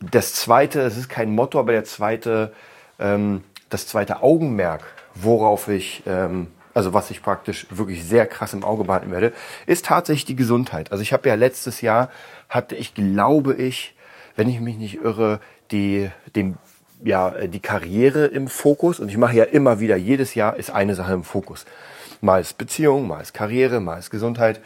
das 0.00 0.34
zweite, 0.34 0.80
es 0.80 0.96
ist 0.96 1.08
kein 1.08 1.34
Motto, 1.34 1.58
aber 1.58 1.72
der 1.72 1.84
zweite, 1.84 2.52
ähm, 2.98 3.42
das 3.68 3.86
zweite 3.86 4.22
Augenmerk, 4.22 4.84
worauf 5.14 5.68
ich 5.68 6.02
ähm, 6.06 6.48
also 6.74 6.94
was 6.94 7.10
ich 7.10 7.22
praktisch 7.22 7.66
wirklich 7.70 8.04
sehr 8.04 8.26
krass 8.26 8.52
im 8.52 8.64
Auge 8.64 8.84
behalten 8.84 9.10
werde, 9.10 9.32
ist 9.66 9.86
tatsächlich 9.86 10.24
die 10.24 10.36
Gesundheit. 10.36 10.92
Also 10.92 11.02
ich 11.02 11.12
habe 11.12 11.28
ja 11.28 11.34
letztes 11.34 11.80
Jahr, 11.80 12.10
hatte 12.48 12.76
ich, 12.76 12.94
glaube 12.94 13.54
ich, 13.54 13.94
wenn 14.36 14.48
ich 14.48 14.60
mich 14.60 14.76
nicht 14.76 15.02
irre, 15.02 15.40
die, 15.70 16.10
den, 16.34 16.56
ja, 17.04 17.30
die 17.46 17.60
Karriere 17.60 18.26
im 18.26 18.48
Fokus. 18.48 19.00
Und 19.00 19.08
ich 19.08 19.16
mache 19.16 19.36
ja 19.36 19.44
immer 19.44 19.80
wieder, 19.80 19.96
jedes 19.96 20.34
Jahr 20.34 20.56
ist 20.56 20.70
eine 20.70 20.94
Sache 20.94 21.12
im 21.12 21.24
Fokus. 21.24 21.66
Mal 22.20 22.40
ist 22.40 22.58
Beziehung, 22.58 23.08
mal 23.08 23.20
ist 23.20 23.34
Karriere, 23.34 23.80
mal 23.80 23.98
ist 23.98 24.10
Gesundheit. 24.10 24.60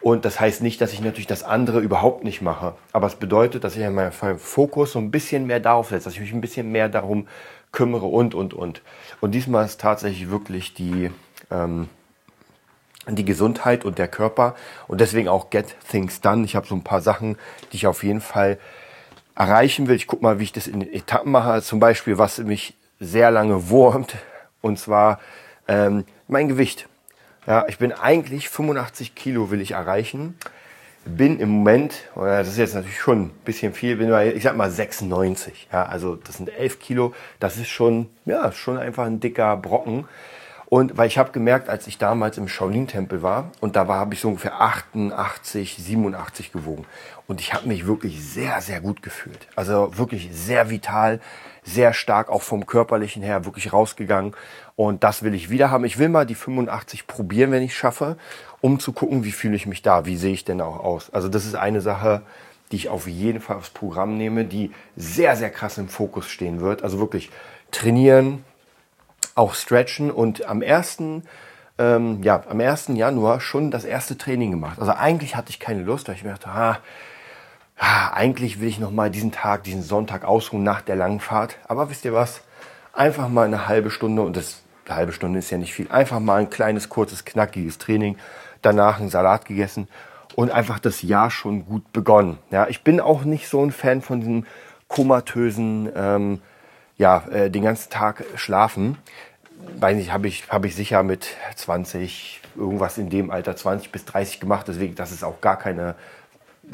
Und 0.00 0.26
das 0.26 0.38
heißt 0.38 0.62
nicht, 0.62 0.80
dass 0.80 0.92
ich 0.92 1.00
natürlich 1.00 1.26
das 1.26 1.42
andere 1.42 1.80
überhaupt 1.80 2.24
nicht 2.24 2.42
mache. 2.42 2.74
Aber 2.92 3.06
es 3.06 3.14
bedeutet, 3.14 3.64
dass 3.64 3.74
ich 3.76 3.82
in 3.82 3.94
meinem 3.94 4.12
Fokus 4.12 4.92
so 4.92 4.98
ein 4.98 5.10
bisschen 5.10 5.46
mehr 5.46 5.60
darauf 5.60 5.88
setze, 5.88 6.04
dass 6.04 6.14
ich 6.14 6.20
mich 6.20 6.32
ein 6.32 6.42
bisschen 6.42 6.70
mehr 6.70 6.90
darum 6.90 7.26
kümmere 7.72 8.06
und, 8.06 8.34
und, 8.34 8.54
und. 8.54 8.82
Und 9.20 9.32
diesmal 9.32 9.64
ist 9.64 9.80
tatsächlich 9.80 10.30
wirklich 10.30 10.74
die, 10.74 11.10
ähm, 11.50 11.88
die 13.08 13.24
Gesundheit 13.24 13.84
und 13.84 13.98
der 13.98 14.08
Körper 14.08 14.54
und 14.88 15.00
deswegen 15.00 15.28
auch 15.28 15.50
Get 15.50 15.76
Things 15.90 16.20
Done. 16.20 16.44
Ich 16.44 16.56
habe 16.56 16.66
so 16.66 16.74
ein 16.74 16.84
paar 16.84 17.00
Sachen, 17.00 17.36
die 17.72 17.76
ich 17.76 17.86
auf 17.86 18.02
jeden 18.02 18.20
Fall 18.20 18.58
erreichen 19.34 19.88
will. 19.88 19.96
Ich 19.96 20.06
gucke 20.06 20.22
mal, 20.22 20.38
wie 20.38 20.44
ich 20.44 20.52
das 20.52 20.66
in 20.66 20.80
Etappen 20.80 21.32
mache. 21.32 21.62
Zum 21.62 21.80
Beispiel, 21.80 22.18
was 22.18 22.38
mich 22.38 22.74
sehr 23.00 23.30
lange 23.30 23.68
wurmt, 23.68 24.16
und 24.60 24.78
zwar 24.78 25.20
ähm, 25.68 26.04
mein 26.28 26.48
Gewicht. 26.48 26.88
Ja, 27.46 27.66
ich 27.68 27.78
bin 27.78 27.92
eigentlich 27.92 28.48
85 28.48 29.14
Kilo 29.14 29.50
will 29.50 29.60
ich 29.60 29.72
erreichen. 29.72 30.38
Bin 31.04 31.38
im 31.38 31.50
Moment, 31.50 32.04
das 32.14 32.48
ist 32.48 32.56
jetzt 32.56 32.74
natürlich 32.74 32.98
schon 32.98 33.24
ein 33.24 33.30
bisschen 33.44 33.74
viel, 33.74 33.96
bin 33.96 34.08
bei, 34.08 34.32
ich 34.32 34.42
sag 34.42 34.56
mal 34.56 34.70
96. 34.70 35.68
Ja, 35.70 35.84
also 35.84 36.16
das 36.16 36.38
sind 36.38 36.48
11 36.48 36.78
Kilo. 36.78 37.14
Das 37.40 37.58
ist 37.58 37.68
schon, 37.68 38.08
ja, 38.24 38.50
schon 38.52 38.78
einfach 38.78 39.04
ein 39.04 39.20
dicker 39.20 39.58
Brocken. 39.58 40.08
Und 40.66 40.96
weil 40.96 41.06
ich 41.06 41.18
habe 41.18 41.32
gemerkt, 41.32 41.68
als 41.68 41.86
ich 41.86 41.98
damals 41.98 42.38
im 42.38 42.48
Shaolin-Tempel 42.48 43.22
war, 43.22 43.50
und 43.60 43.76
da 43.76 43.86
war, 43.86 43.98
habe 43.98 44.14
ich 44.14 44.20
so 44.20 44.28
ungefähr 44.28 44.60
88, 44.60 45.76
87 45.76 46.52
gewogen. 46.52 46.84
Und 47.26 47.40
ich 47.40 47.54
habe 47.54 47.68
mich 47.68 47.86
wirklich 47.86 48.22
sehr, 48.22 48.60
sehr 48.60 48.80
gut 48.80 49.02
gefühlt. 49.02 49.46
Also 49.56 49.96
wirklich 49.96 50.30
sehr 50.32 50.70
vital, 50.70 51.20
sehr 51.62 51.92
stark, 51.94 52.28
auch 52.28 52.42
vom 52.42 52.66
körperlichen 52.66 53.22
her, 53.22 53.44
wirklich 53.44 53.72
rausgegangen. 53.72 54.34
Und 54.76 55.04
das 55.04 55.22
will 55.22 55.34
ich 55.34 55.50
wieder 55.50 55.70
haben. 55.70 55.84
Ich 55.84 55.98
will 55.98 56.08
mal 56.08 56.26
die 56.26 56.34
85 56.34 57.06
probieren, 57.06 57.50
wenn 57.50 57.62
ich 57.62 57.76
schaffe, 57.76 58.16
um 58.60 58.80
zu 58.80 58.92
gucken, 58.92 59.24
wie 59.24 59.32
fühle 59.32 59.56
ich 59.56 59.66
mich 59.66 59.82
da, 59.82 60.06
wie 60.06 60.16
sehe 60.16 60.32
ich 60.32 60.44
denn 60.44 60.60
auch 60.60 60.80
aus. 60.80 61.10
Also 61.12 61.28
das 61.28 61.46
ist 61.46 61.54
eine 61.54 61.80
Sache, 61.80 62.22
die 62.72 62.76
ich 62.76 62.88
auf 62.88 63.06
jeden 63.06 63.40
Fall 63.40 63.56
aufs 63.56 63.70
Programm 63.70 64.16
nehme, 64.16 64.44
die 64.44 64.72
sehr, 64.96 65.36
sehr 65.36 65.50
krass 65.50 65.78
im 65.78 65.88
Fokus 65.88 66.28
stehen 66.28 66.60
wird. 66.60 66.82
Also 66.82 66.98
wirklich 66.98 67.30
trainieren, 67.70 68.44
auch 69.34 69.54
stretchen 69.54 70.10
und 70.10 70.46
am 70.46 70.62
ersten 70.62 71.24
ähm, 71.78 72.22
ja, 72.22 72.42
am 72.48 72.60
1. 72.60 72.88
Januar 72.94 73.40
schon 73.40 73.70
das 73.70 73.84
erste 73.84 74.16
Training 74.16 74.50
gemacht. 74.52 74.78
Also 74.78 74.92
eigentlich 74.92 75.36
hatte 75.36 75.50
ich 75.50 75.58
keine 75.58 75.82
Lust, 75.82 76.08
weil 76.08 76.14
ich 76.14 76.22
mir 76.24 76.30
dachte, 76.30 76.48
ah, 76.48 76.78
ja, 77.80 78.12
eigentlich 78.14 78.60
will 78.60 78.68
ich 78.68 78.78
noch 78.78 78.92
mal 78.92 79.10
diesen 79.10 79.32
Tag, 79.32 79.64
diesen 79.64 79.82
Sonntag 79.82 80.24
ausruhen 80.24 80.62
nach 80.62 80.82
der 80.82 80.96
langen 80.96 81.20
Fahrt. 81.20 81.58
Aber 81.66 81.90
wisst 81.90 82.04
ihr 82.04 82.12
was? 82.12 82.42
Einfach 82.92 83.28
mal 83.28 83.46
eine 83.46 83.66
halbe 83.66 83.90
Stunde 83.90 84.22
und 84.22 84.36
das 84.36 84.62
eine 84.86 84.96
halbe 84.96 85.12
Stunde 85.12 85.38
ist 85.38 85.50
ja 85.50 85.58
nicht 85.58 85.74
viel. 85.74 85.90
Einfach 85.90 86.20
mal 86.20 86.40
ein 86.40 86.50
kleines, 86.50 86.88
kurzes, 86.88 87.24
knackiges 87.24 87.78
Training. 87.78 88.16
Danach 88.62 89.00
einen 89.00 89.08
Salat 89.08 89.44
gegessen 89.44 89.88
und 90.36 90.50
einfach 90.50 90.78
das 90.78 91.02
Jahr 91.02 91.30
schon 91.30 91.66
gut 91.66 91.92
begonnen. 91.92 92.38
Ja, 92.50 92.68
ich 92.68 92.84
bin 92.84 93.00
auch 93.00 93.24
nicht 93.24 93.48
so 93.48 93.64
ein 93.64 93.72
Fan 93.72 94.02
von 94.02 94.20
diesem 94.20 94.46
komatösen, 94.88 95.90
ähm, 95.96 96.40
ja, 96.96 97.24
äh, 97.30 97.50
den 97.50 97.62
ganzen 97.62 97.90
Tag 97.90 98.24
schlafen. 98.36 98.98
Weiß 99.78 99.96
nicht, 99.96 100.12
habe 100.12 100.28
ich, 100.28 100.48
hab 100.48 100.64
ich 100.64 100.74
sicher 100.74 101.02
mit 101.02 101.28
20, 101.56 102.40
irgendwas 102.56 102.98
in 102.98 103.10
dem 103.10 103.30
Alter, 103.30 103.56
20 103.56 103.90
bis 103.92 104.04
30 104.04 104.40
gemacht. 104.40 104.66
Deswegen, 104.68 104.94
das 104.94 105.12
ist 105.12 105.24
auch 105.24 105.40
gar 105.40 105.58
keine, 105.58 105.94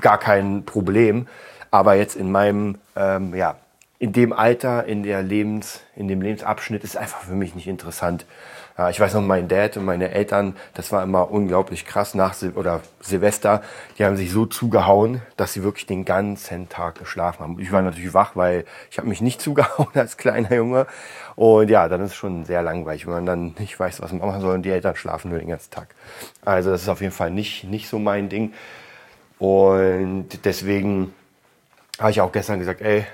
gar 0.00 0.18
kein 0.18 0.64
Problem. 0.64 1.26
Aber 1.70 1.94
jetzt 1.94 2.16
in 2.16 2.32
meinem, 2.32 2.78
ähm, 2.96 3.34
ja, 3.34 3.56
in 3.98 4.12
dem 4.12 4.32
Alter, 4.32 4.86
in 4.86 5.02
der 5.02 5.22
Lebens, 5.22 5.82
in 5.94 6.08
dem 6.08 6.22
Lebensabschnitt 6.22 6.84
ist 6.84 6.96
einfach 6.96 7.20
für 7.20 7.34
mich 7.34 7.54
nicht 7.54 7.66
interessant. 7.66 8.24
Ja, 8.80 8.88
ich 8.88 8.98
weiß 8.98 9.12
noch, 9.12 9.20
mein 9.20 9.46
Dad 9.46 9.76
und 9.76 9.84
meine 9.84 10.10
Eltern, 10.10 10.56
das 10.72 10.90
war 10.90 11.02
immer 11.02 11.30
unglaublich 11.30 11.84
krass 11.84 12.14
nach 12.14 12.32
Sil 12.32 12.56
oder 12.56 12.80
Silvester. 13.02 13.60
Die 13.98 14.06
haben 14.06 14.16
sich 14.16 14.30
so 14.30 14.46
zugehauen, 14.46 15.20
dass 15.36 15.52
sie 15.52 15.62
wirklich 15.62 15.84
den 15.84 16.06
ganzen 16.06 16.70
Tag 16.70 16.98
geschlafen 16.98 17.40
haben. 17.40 17.60
Ich 17.60 17.72
war 17.72 17.82
natürlich 17.82 18.14
wach, 18.14 18.36
weil 18.36 18.64
ich 18.90 18.96
habe 18.96 19.06
mich 19.06 19.20
nicht 19.20 19.38
zugehauen 19.42 19.90
als 19.92 20.16
kleiner 20.16 20.54
Junge. 20.54 20.86
Und 21.36 21.68
ja, 21.68 21.88
dann 21.88 22.00
ist 22.00 22.12
es 22.12 22.16
schon 22.16 22.46
sehr 22.46 22.62
langweilig, 22.62 23.04
wenn 23.04 23.12
man 23.12 23.26
dann 23.26 23.54
nicht 23.58 23.78
weiß, 23.78 24.00
was 24.00 24.12
man 24.12 24.26
machen 24.26 24.40
soll 24.40 24.54
und 24.54 24.62
die 24.62 24.70
Eltern 24.70 24.96
schlafen 24.96 25.28
nur 25.28 25.40
den 25.40 25.48
ganzen 25.48 25.70
Tag. 25.70 25.88
Also 26.42 26.70
das 26.70 26.80
ist 26.80 26.88
auf 26.88 27.02
jeden 27.02 27.12
Fall 27.12 27.30
nicht, 27.30 27.64
nicht 27.64 27.86
so 27.86 27.98
mein 27.98 28.30
Ding. 28.30 28.54
Und 29.38 30.46
deswegen 30.46 31.12
habe 31.98 32.12
ich 32.12 32.22
auch 32.22 32.32
gestern 32.32 32.58
gesagt, 32.58 32.80
ey, 32.80 33.04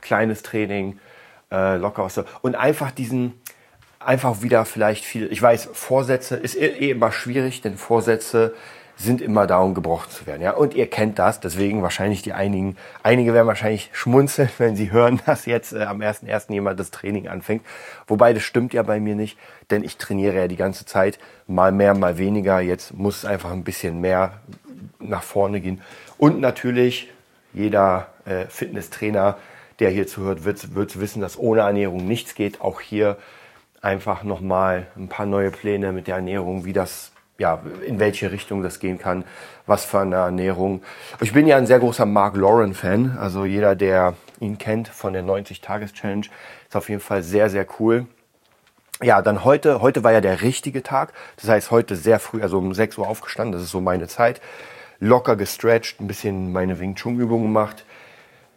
kleines 0.00 0.42
Training, 0.42 0.98
äh, 1.52 1.76
locker 1.76 2.08
so. 2.08 2.24
Und 2.40 2.56
einfach 2.56 2.90
diesen, 2.90 3.34
einfach 4.06 4.42
wieder 4.42 4.64
vielleicht 4.64 5.04
viel, 5.04 5.30
ich 5.32 5.40
weiß, 5.40 5.70
Vorsätze 5.72 6.36
ist 6.36 6.56
eh, 6.56 6.66
eh 6.66 6.90
immer 6.90 7.12
schwierig, 7.12 7.60
denn 7.60 7.76
Vorsätze 7.76 8.54
sind 8.96 9.20
immer 9.20 9.46
da, 9.46 9.58
um 9.58 9.74
gebrochen 9.74 10.10
zu 10.10 10.26
werden. 10.26 10.42
Ja, 10.42 10.52
und 10.52 10.74
ihr 10.74 10.88
kennt 10.88 11.18
das, 11.18 11.40
deswegen 11.40 11.82
wahrscheinlich 11.82 12.22
die 12.22 12.34
einigen, 12.34 12.76
einige 13.02 13.32
werden 13.34 13.46
wahrscheinlich 13.46 13.90
schmunzeln, 13.92 14.50
wenn 14.58 14.76
sie 14.76 14.92
hören, 14.92 15.20
dass 15.26 15.46
jetzt 15.46 15.72
äh, 15.72 15.82
am 15.82 16.00
1.1. 16.00 16.52
jemand 16.52 16.78
das 16.78 16.90
Training 16.90 17.28
anfängt. 17.28 17.62
Wobei 18.06 18.32
das 18.32 18.42
stimmt 18.42 18.74
ja 18.74 18.82
bei 18.82 19.00
mir 19.00 19.14
nicht, 19.14 19.38
denn 19.70 19.82
ich 19.82 19.96
trainiere 19.96 20.36
ja 20.36 20.48
die 20.48 20.56
ganze 20.56 20.84
Zeit, 20.84 21.18
mal 21.46 21.72
mehr, 21.72 21.94
mal 21.94 22.18
weniger. 22.18 22.60
Jetzt 22.60 22.94
muss 22.94 23.18
es 23.18 23.24
einfach 23.24 23.50
ein 23.50 23.64
bisschen 23.64 24.00
mehr 24.00 24.40
nach 25.00 25.22
vorne 25.22 25.60
gehen. 25.60 25.80
Und 26.18 26.40
natürlich, 26.40 27.10
jeder 27.52 28.08
äh, 28.24 28.46
Fitnesstrainer 28.46 29.36
der 29.82 29.90
hier 29.90 30.06
zuhört, 30.06 30.44
wird, 30.44 30.76
wird 30.76 31.00
wissen, 31.00 31.20
dass 31.20 31.36
ohne 31.36 31.62
Ernährung 31.62 32.06
nichts 32.06 32.34
geht. 32.36 32.60
Auch 32.60 32.80
hier 32.80 33.16
einfach 33.82 34.22
nochmal 34.22 34.86
ein 34.96 35.08
paar 35.08 35.26
neue 35.26 35.50
Pläne 35.50 35.92
mit 35.92 36.06
der 36.06 36.16
Ernährung, 36.16 36.64
wie 36.64 36.72
das, 36.72 37.12
ja, 37.36 37.60
in 37.86 37.98
welche 37.98 38.30
Richtung 38.30 38.62
das 38.62 38.78
gehen 38.78 38.98
kann, 38.98 39.24
was 39.66 39.84
für 39.84 39.98
eine 39.98 40.16
Ernährung. 40.16 40.82
Ich 41.20 41.32
bin 41.32 41.46
ja 41.46 41.56
ein 41.56 41.66
sehr 41.66 41.80
großer 41.80 42.06
Mark 42.06 42.36
Lauren 42.36 42.74
Fan, 42.74 43.18
also 43.18 43.44
jeder, 43.44 43.74
der 43.74 44.14
ihn 44.40 44.56
kennt 44.56 44.88
von 44.88 45.12
der 45.12 45.24
90-Tages-Challenge, 45.24 46.26
ist 46.68 46.76
auf 46.76 46.88
jeden 46.88 47.00
Fall 47.00 47.22
sehr, 47.22 47.50
sehr 47.50 47.66
cool. 47.80 48.06
Ja, 49.02 49.20
dann 49.20 49.42
heute, 49.42 49.80
heute 49.80 50.04
war 50.04 50.12
ja 50.12 50.20
der 50.20 50.42
richtige 50.42 50.84
Tag. 50.84 51.12
Das 51.36 51.48
heißt, 51.48 51.72
heute 51.72 51.96
sehr 51.96 52.20
früh, 52.20 52.40
also 52.40 52.58
um 52.58 52.72
6 52.72 52.98
Uhr 52.98 53.08
aufgestanden, 53.08 53.52
das 53.52 53.62
ist 53.62 53.70
so 53.70 53.80
meine 53.80 54.06
Zeit. 54.06 54.40
Locker 55.00 55.34
gestretcht, 55.34 56.00
ein 56.00 56.06
bisschen 56.06 56.52
meine 56.52 56.78
Wing 56.78 56.94
Chun 56.94 57.18
Übung 57.18 57.42
gemacht, 57.42 57.84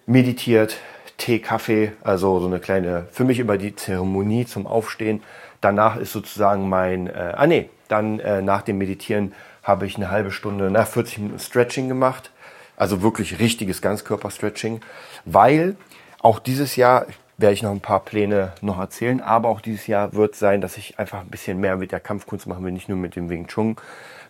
meditiert, 0.05 0.77
Tee, 1.17 1.39
Kaffee, 1.39 1.93
also 2.03 2.39
so 2.39 2.48
eine 2.48 2.60
kleine, 2.60 3.07
für 3.12 3.24
mich 3.24 3.39
über 3.39 3.57
die 3.57 3.75
Zeremonie 3.75 4.45
zum 4.45 4.67
Aufstehen. 4.67 5.24
Danach 5.62 5.95
ist 5.95 6.12
sozusagen 6.12 6.67
mein, 6.69 7.07
äh, 7.07 7.34
ah 7.36 7.48
nee, 7.48 7.69
dann 7.88 8.19
äh, 8.19 8.41
nach 8.41 8.62
dem 8.62 8.77
Meditieren 8.77 9.34
habe 9.63 9.86
ich 9.86 9.95
eine 9.95 10.12
halbe 10.12 10.31
Stunde, 10.31 10.69
nach 10.69 10.88
40 10.88 11.19
Minuten 11.19 11.39
Stretching 11.39 11.88
gemacht. 11.88 12.31
Also 12.77 13.01
wirklich 13.01 13.39
richtiges 13.39 13.81
Ganzkörper-Stretching, 13.81 14.81
weil 15.24 15.77
auch 16.22 16.39
dieses 16.39 16.75
Jahr 16.75 17.05
werde 17.38 17.53
ich 17.53 17.63
noch 17.63 17.72
ein 17.72 17.81
paar 17.81 18.01
Pläne 18.01 18.53
noch 18.62 18.79
erzählen, 18.79 19.22
aber 19.22 19.50
auch 19.50 19.62
dieses 19.62 19.88
Jahr 19.88 20.13
wird 20.13 20.36
sein, 20.36 20.62
dass 20.62 20.77
ich 20.77 21.00
einfach 21.00 21.22
ein 21.22 21.29
bisschen 21.29 21.60
mehr 21.60 21.77
mit 21.77 21.91
der 21.91 22.00
Kampfkunst 22.00 22.48
machen 22.48 22.63
will, 22.63 22.72
nicht 22.72 22.89
nur 22.89 22.98
mit 22.98 23.15
dem 23.15 23.29
Wing 23.29 23.48
Chun, 23.48 23.75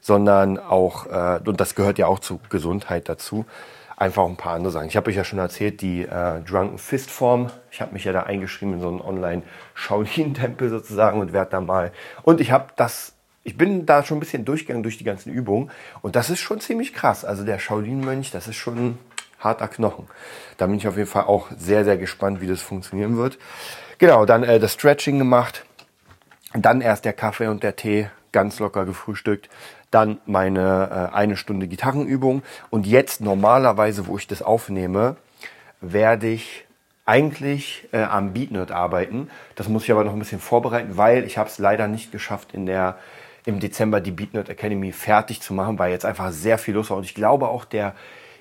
sondern 0.01 0.59
auch, 0.59 1.07
äh, 1.07 1.39
und 1.45 1.59
das 1.59 1.75
gehört 1.75 1.97
ja 1.97 2.07
auch 2.07 2.19
zur 2.19 2.39
Gesundheit 2.49 3.09
dazu, 3.09 3.45
einfach 3.97 4.25
ein 4.25 4.35
paar 4.35 4.55
andere 4.55 4.71
Sachen. 4.71 4.87
Ich 4.87 4.97
habe 4.97 5.09
euch 5.09 5.15
ja 5.15 5.23
schon 5.23 5.39
erzählt, 5.39 5.81
die 5.81 6.01
äh, 6.03 6.41
Drunken 6.41 6.77
Fist 6.77 7.09
Form. 7.09 7.49
Ich 7.71 7.81
habe 7.81 7.93
mich 7.93 8.03
ja 8.03 8.11
da 8.11 8.23
eingeschrieben 8.23 8.75
in 8.75 8.81
so 8.81 8.89
einen 8.89 9.01
Online-Shaolin-Tempel 9.01 10.69
sozusagen 10.69 11.19
und 11.19 11.33
werde 11.33 11.51
da 11.51 11.61
mal. 11.61 11.91
Und 12.23 12.41
ich 12.41 12.51
habe 12.51 12.67
das, 12.75 13.13
ich 13.43 13.57
bin 13.57 13.85
da 13.85 14.03
schon 14.03 14.17
ein 14.17 14.19
bisschen 14.19 14.45
durchgegangen 14.45 14.83
durch 14.83 14.97
die 14.97 15.03
ganzen 15.03 15.31
Übungen 15.31 15.71
und 16.01 16.15
das 16.15 16.29
ist 16.29 16.39
schon 16.39 16.59
ziemlich 16.59 16.93
krass. 16.93 17.23
Also 17.23 17.45
der 17.45 17.59
Shaolin-Mönch, 17.59 18.31
das 18.31 18.47
ist 18.47 18.57
schon 18.57 18.97
harter 19.39 19.67
Knochen. 19.67 20.07
Da 20.57 20.67
bin 20.67 20.75
ich 20.75 20.87
auf 20.87 20.97
jeden 20.97 21.09
Fall 21.09 21.23
auch 21.23 21.47
sehr, 21.57 21.85
sehr 21.85 21.97
gespannt, 21.97 22.41
wie 22.41 22.47
das 22.47 22.61
funktionieren 22.61 23.17
wird. 23.17 23.37
Genau, 23.97 24.25
dann 24.25 24.43
äh, 24.43 24.59
das 24.59 24.73
Stretching 24.73 25.19
gemacht. 25.19 25.65
Dann 26.53 26.81
erst 26.81 27.05
der 27.05 27.13
Kaffee 27.13 27.47
und 27.47 27.63
der 27.63 27.75
Tee, 27.75 28.09
ganz 28.31 28.59
locker 28.59 28.85
gefrühstückt 28.85 29.49
dann 29.95 30.19
meine 30.25 31.09
äh, 31.11 31.15
eine 31.15 31.37
Stunde 31.37 31.67
Gitarrenübung 31.67 32.43
und 32.69 32.85
jetzt 32.85 33.21
normalerweise, 33.21 34.07
wo 34.07 34.17
ich 34.17 34.27
das 34.27 34.41
aufnehme, 34.41 35.15
werde 35.79 36.27
ich 36.27 36.65
eigentlich 37.05 37.87
äh, 37.93 38.03
am 38.03 38.33
Beatnut 38.33 38.71
arbeiten. 38.71 39.29
Das 39.55 39.69
muss 39.69 39.85
ich 39.85 39.91
aber 39.91 40.03
noch 40.03 40.11
ein 40.11 40.19
bisschen 40.19 40.41
vorbereiten, 40.41 40.97
weil 40.97 41.23
ich 41.23 41.37
habe 41.37 41.47
es 41.47 41.59
leider 41.59 41.87
nicht 41.87 42.11
geschafft, 42.11 42.53
in 42.53 42.65
der 42.65 42.97
im 43.45 43.61
Dezember 43.61 44.01
die 44.01 44.11
Beatnut 44.11 44.49
Academy 44.49 44.91
fertig 44.91 45.39
zu 45.39 45.53
machen, 45.53 45.79
weil 45.79 45.91
jetzt 45.91 46.03
einfach 46.03 46.31
sehr 46.31 46.57
viel 46.57 46.73
los 46.73 46.89
war. 46.89 46.97
Und 46.97 47.05
ich 47.05 47.15
glaube 47.15 47.47
auch 47.47 47.63
der 47.63 47.93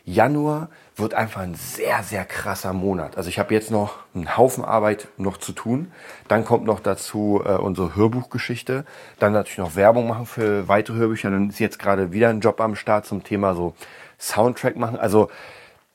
Januar 0.06 0.68
wird 0.96 1.14
einfach 1.14 1.40
ein 1.40 1.54
sehr, 1.54 2.02
sehr 2.02 2.24
krasser 2.26 2.74
Monat. 2.74 3.16
Also 3.16 3.30
ich 3.30 3.38
habe 3.38 3.54
jetzt 3.54 3.70
noch 3.70 3.96
einen 4.14 4.36
Haufen 4.36 4.64
Arbeit 4.64 5.08
noch 5.16 5.38
zu 5.38 5.52
tun. 5.52 5.90
Dann 6.28 6.44
kommt 6.44 6.66
noch 6.66 6.80
dazu 6.80 7.42
äh, 7.44 7.52
unsere 7.52 7.96
Hörbuchgeschichte. 7.96 8.84
Dann 9.18 9.32
natürlich 9.32 9.58
noch 9.58 9.76
Werbung 9.76 10.06
machen 10.06 10.26
für 10.26 10.68
weitere 10.68 10.98
Hörbücher. 10.98 11.30
Dann 11.30 11.48
ist 11.48 11.58
jetzt 11.58 11.78
gerade 11.78 12.12
wieder 12.12 12.28
ein 12.28 12.40
Job 12.40 12.60
am 12.60 12.76
Start 12.76 13.06
zum 13.06 13.24
Thema 13.24 13.54
so 13.54 13.74
Soundtrack 14.18 14.76
machen. 14.76 14.98
Also 14.98 15.30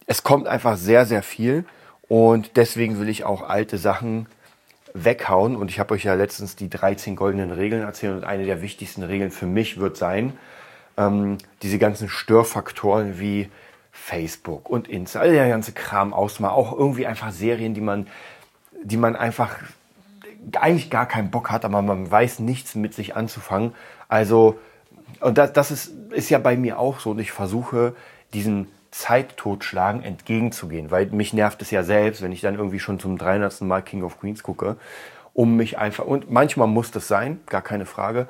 es 0.07 0.23
kommt 0.23 0.47
einfach 0.47 0.75
sehr, 0.75 1.05
sehr 1.05 1.21
viel. 1.21 1.65
Und 2.07 2.57
deswegen 2.57 2.99
will 2.99 3.09
ich 3.09 3.25
auch 3.25 3.47
alte 3.47 3.77
Sachen 3.77 4.25
weghauen. 4.95 5.55
Und 5.55 5.69
ich 5.69 5.79
habe 5.79 5.93
euch 5.93 6.03
ja 6.03 6.15
letztens 6.15 6.55
die 6.55 6.69
13 6.69 7.15
goldenen 7.15 7.51
Regeln 7.51 7.83
erzählt. 7.83 8.17
Und 8.17 8.23
eine 8.23 8.45
der 8.45 8.63
wichtigsten 8.63 9.03
Regeln 9.03 9.29
für 9.29 9.45
mich 9.45 9.79
wird 9.79 9.97
sein, 9.97 10.33
ähm, 10.97 11.37
diese 11.61 11.77
ganzen 11.77 12.09
Störfaktoren 12.09 13.19
wie 13.19 13.49
Facebook 14.01 14.69
und 14.69 14.87
Insta, 14.87 15.19
all 15.19 15.31
der 15.31 15.49
ganze 15.49 15.71
Kram 15.71 16.13
ausmachen. 16.13 16.53
Auch 16.53 16.77
irgendwie 16.77 17.05
einfach 17.05 17.31
Serien, 17.31 17.73
die 17.73 17.81
man, 17.81 18.07
die 18.83 18.97
man 18.97 19.15
einfach 19.15 19.57
eigentlich 20.59 20.89
gar 20.89 21.05
keinen 21.05 21.29
Bock 21.29 21.51
hat, 21.51 21.65
aber 21.65 21.81
man 21.81 22.09
weiß 22.09 22.39
nichts 22.39 22.75
mit 22.75 22.93
sich 22.93 23.15
anzufangen. 23.15 23.73
Also, 24.07 24.57
und 25.19 25.37
das, 25.37 25.53
das 25.53 25.71
ist, 25.71 25.93
ist 26.11 26.29
ja 26.29 26.39
bei 26.39 26.55
mir 26.55 26.79
auch 26.79 26.99
so. 26.99 27.11
Und 27.11 27.19
ich 27.19 27.31
versuche, 27.31 27.93
diesen 28.33 28.67
Zeittotschlagen 28.91 30.01
entgegenzugehen, 30.01 30.89
weil 30.91 31.07
mich 31.07 31.33
nervt 31.33 31.61
es 31.61 31.71
ja 31.71 31.83
selbst, 31.83 32.21
wenn 32.21 32.31
ich 32.31 32.41
dann 32.41 32.55
irgendwie 32.55 32.79
schon 32.79 32.99
zum 32.99 33.17
300. 33.17 33.61
Mal 33.61 33.81
King 33.81 34.03
of 34.03 34.19
Queens 34.19 34.41
gucke, 34.41 34.77
um 35.33 35.55
mich 35.55 35.77
einfach, 35.77 36.05
und 36.05 36.31
manchmal 36.31 36.67
muss 36.67 36.89
das 36.89 37.07
sein, 37.07 37.39
gar 37.45 37.61
keine 37.61 37.85
Frage, 37.85 38.27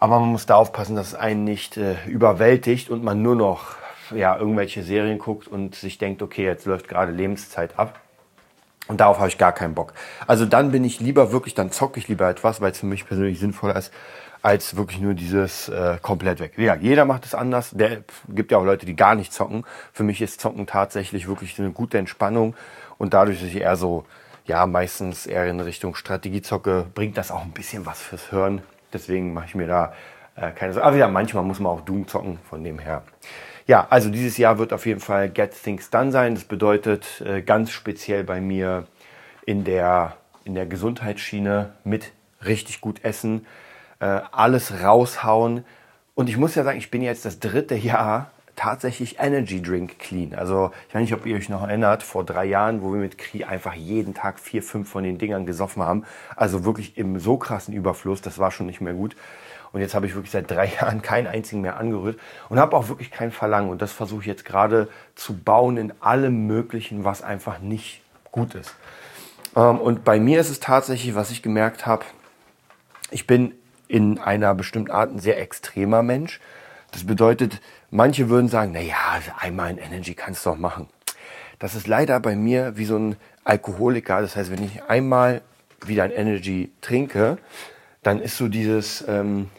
aber 0.00 0.18
man 0.18 0.30
muss 0.30 0.46
da 0.46 0.56
aufpassen, 0.56 0.96
dass 0.96 1.08
es 1.08 1.14
einen 1.14 1.44
nicht 1.44 1.76
äh, 1.76 1.94
überwältigt 2.06 2.90
und 2.90 3.04
man 3.04 3.22
nur 3.22 3.36
noch 3.36 3.76
ja, 4.14 4.36
irgendwelche 4.36 4.82
Serien 4.82 5.18
guckt 5.18 5.48
und 5.48 5.74
sich 5.74 5.98
denkt, 5.98 6.22
okay, 6.22 6.44
jetzt 6.44 6.66
läuft 6.66 6.88
gerade 6.88 7.12
Lebenszeit 7.12 7.78
ab. 7.78 8.00
Und 8.88 9.00
darauf 9.00 9.18
habe 9.18 9.28
ich 9.28 9.38
gar 9.38 9.52
keinen 9.52 9.74
Bock. 9.74 9.92
Also 10.26 10.46
dann 10.46 10.72
bin 10.72 10.82
ich 10.82 10.98
lieber 11.00 11.30
wirklich, 11.30 11.54
dann 11.54 11.70
zocke 11.70 12.00
ich 12.00 12.08
lieber 12.08 12.28
etwas, 12.28 12.60
weil 12.60 12.72
es 12.72 12.80
für 12.80 12.86
mich 12.86 13.06
persönlich 13.06 13.38
sinnvoller 13.38 13.76
ist, 13.76 13.92
als 14.42 14.76
wirklich 14.76 15.00
nur 15.00 15.14
dieses 15.14 15.68
äh, 15.68 15.98
komplett 16.00 16.40
weg. 16.40 16.54
Ja, 16.56 16.74
jeder 16.74 17.04
macht 17.04 17.24
es 17.24 17.34
anders. 17.34 17.70
Der 17.70 17.98
gibt 18.28 18.50
ja 18.50 18.58
auch 18.58 18.64
Leute, 18.64 18.86
die 18.86 18.96
gar 18.96 19.14
nicht 19.14 19.32
zocken. 19.32 19.64
Für 19.92 20.02
mich 20.02 20.20
ist 20.22 20.40
Zocken 20.40 20.66
tatsächlich 20.66 21.28
wirklich 21.28 21.58
eine 21.60 21.70
gute 21.70 21.98
Entspannung 21.98 22.56
und 22.98 23.14
dadurch, 23.14 23.40
dass 23.40 23.48
ich 23.48 23.60
eher 23.60 23.76
so, 23.76 24.04
ja, 24.46 24.66
meistens 24.66 25.26
eher 25.26 25.46
in 25.46 25.60
Richtung 25.60 25.94
Strategie 25.94 26.42
zocke, 26.42 26.86
bringt 26.94 27.16
das 27.16 27.30
auch 27.30 27.42
ein 27.42 27.52
bisschen 27.52 27.86
was 27.86 28.00
fürs 28.00 28.32
Hören. 28.32 28.62
Deswegen 28.92 29.34
mache 29.34 29.46
ich 29.46 29.54
mir 29.54 29.66
da 29.66 29.92
äh, 30.36 30.50
keine 30.50 30.72
Sorgen. 30.72 30.88
Aber 30.88 30.96
ja, 30.96 31.06
manchmal 31.06 31.44
muss 31.44 31.60
man 31.60 31.72
auch 31.72 31.82
Doom 31.82 32.08
zocken, 32.08 32.38
von 32.48 32.64
dem 32.64 32.78
her. 32.78 33.02
Ja, 33.70 33.86
also 33.88 34.10
dieses 34.10 34.36
Jahr 34.36 34.58
wird 34.58 34.72
auf 34.72 34.84
jeden 34.84 34.98
Fall 34.98 35.30
Get 35.30 35.52
Things 35.52 35.90
Done 35.90 36.10
sein. 36.10 36.34
Das 36.34 36.42
bedeutet 36.42 37.22
äh, 37.24 37.40
ganz 37.40 37.70
speziell 37.70 38.24
bei 38.24 38.40
mir 38.40 38.88
in 39.46 39.62
der, 39.62 40.16
in 40.42 40.56
der 40.56 40.66
Gesundheitsschiene 40.66 41.72
mit 41.84 42.10
richtig 42.44 42.80
gut 42.80 43.04
essen, 43.04 43.46
äh, 44.00 44.06
alles 44.32 44.82
raushauen. 44.82 45.64
Und 46.16 46.28
ich 46.28 46.36
muss 46.36 46.56
ja 46.56 46.64
sagen, 46.64 46.78
ich 46.78 46.90
bin 46.90 47.00
jetzt 47.00 47.24
das 47.24 47.38
dritte 47.38 47.76
Jahr 47.76 48.32
tatsächlich 48.56 49.20
Energy 49.20 49.62
Drink 49.62 50.00
clean. 50.00 50.34
Also 50.34 50.72
ich 50.88 50.94
weiß 50.96 51.02
nicht, 51.02 51.14
ob 51.14 51.24
ihr 51.24 51.36
euch 51.36 51.48
noch 51.48 51.62
erinnert, 51.62 52.02
vor 52.02 52.24
drei 52.24 52.46
Jahren, 52.46 52.82
wo 52.82 52.92
wir 52.92 52.98
mit 52.98 53.18
Kri 53.18 53.44
einfach 53.44 53.74
jeden 53.74 54.14
Tag 54.14 54.40
vier, 54.40 54.64
fünf 54.64 54.90
von 54.90 55.04
den 55.04 55.18
Dingern 55.18 55.46
gesoffen 55.46 55.84
haben. 55.84 56.04
Also 56.34 56.64
wirklich 56.64 56.98
im 56.98 57.20
so 57.20 57.36
krassen 57.36 57.72
Überfluss, 57.72 58.20
das 58.20 58.40
war 58.40 58.50
schon 58.50 58.66
nicht 58.66 58.80
mehr 58.80 58.94
gut. 58.94 59.14
Und 59.72 59.80
jetzt 59.80 59.94
habe 59.94 60.06
ich 60.06 60.14
wirklich 60.14 60.32
seit 60.32 60.50
drei 60.50 60.66
Jahren 60.80 61.02
keinen 61.02 61.26
einzigen 61.26 61.60
mehr 61.60 61.76
angerührt 61.76 62.18
und 62.48 62.58
habe 62.58 62.76
auch 62.76 62.88
wirklich 62.88 63.10
kein 63.10 63.30
Verlangen. 63.30 63.70
Und 63.70 63.82
das 63.82 63.92
versuche 63.92 64.20
ich 64.20 64.26
jetzt 64.26 64.44
gerade 64.44 64.88
zu 65.14 65.36
bauen 65.36 65.76
in 65.76 65.92
allem 66.00 66.46
Möglichen, 66.46 67.04
was 67.04 67.22
einfach 67.22 67.60
nicht 67.60 68.02
gut 68.30 68.54
ist. 68.54 68.74
Ähm, 69.56 69.78
und 69.78 70.04
bei 70.04 70.18
mir 70.20 70.40
ist 70.40 70.50
es 70.50 70.60
tatsächlich, 70.60 71.14
was 71.14 71.30
ich 71.30 71.42
gemerkt 71.42 71.86
habe, 71.86 72.04
ich 73.10 73.26
bin 73.26 73.54
in 73.88 74.18
einer 74.18 74.54
bestimmten 74.54 74.90
Art 74.90 75.10
ein 75.10 75.18
sehr 75.18 75.40
extremer 75.40 76.02
Mensch. 76.02 76.40
Das 76.92 77.04
bedeutet, 77.04 77.60
manche 77.90 78.28
würden 78.28 78.48
sagen, 78.48 78.70
na 78.72 78.80
ja, 78.80 79.20
einmal 79.38 79.68
ein 79.68 79.78
Energy 79.78 80.14
kannst 80.14 80.46
du 80.46 80.50
doch 80.50 80.56
machen. 80.56 80.88
Das 81.58 81.74
ist 81.74 81.86
leider 81.86 82.20
bei 82.20 82.36
mir 82.36 82.76
wie 82.76 82.84
so 82.84 82.96
ein 82.96 83.16
Alkoholiker. 83.44 84.20
Das 84.20 84.36
heißt, 84.36 84.50
wenn 84.50 84.62
ich 84.62 84.84
einmal 84.84 85.42
wieder 85.84 86.04
ein 86.04 86.12
Energy 86.12 86.70
trinke, 86.80 87.38
dann 88.02 88.20
ist 88.20 88.36
so 88.36 88.48
dieses, 88.48 89.04
ähm, 89.08 89.50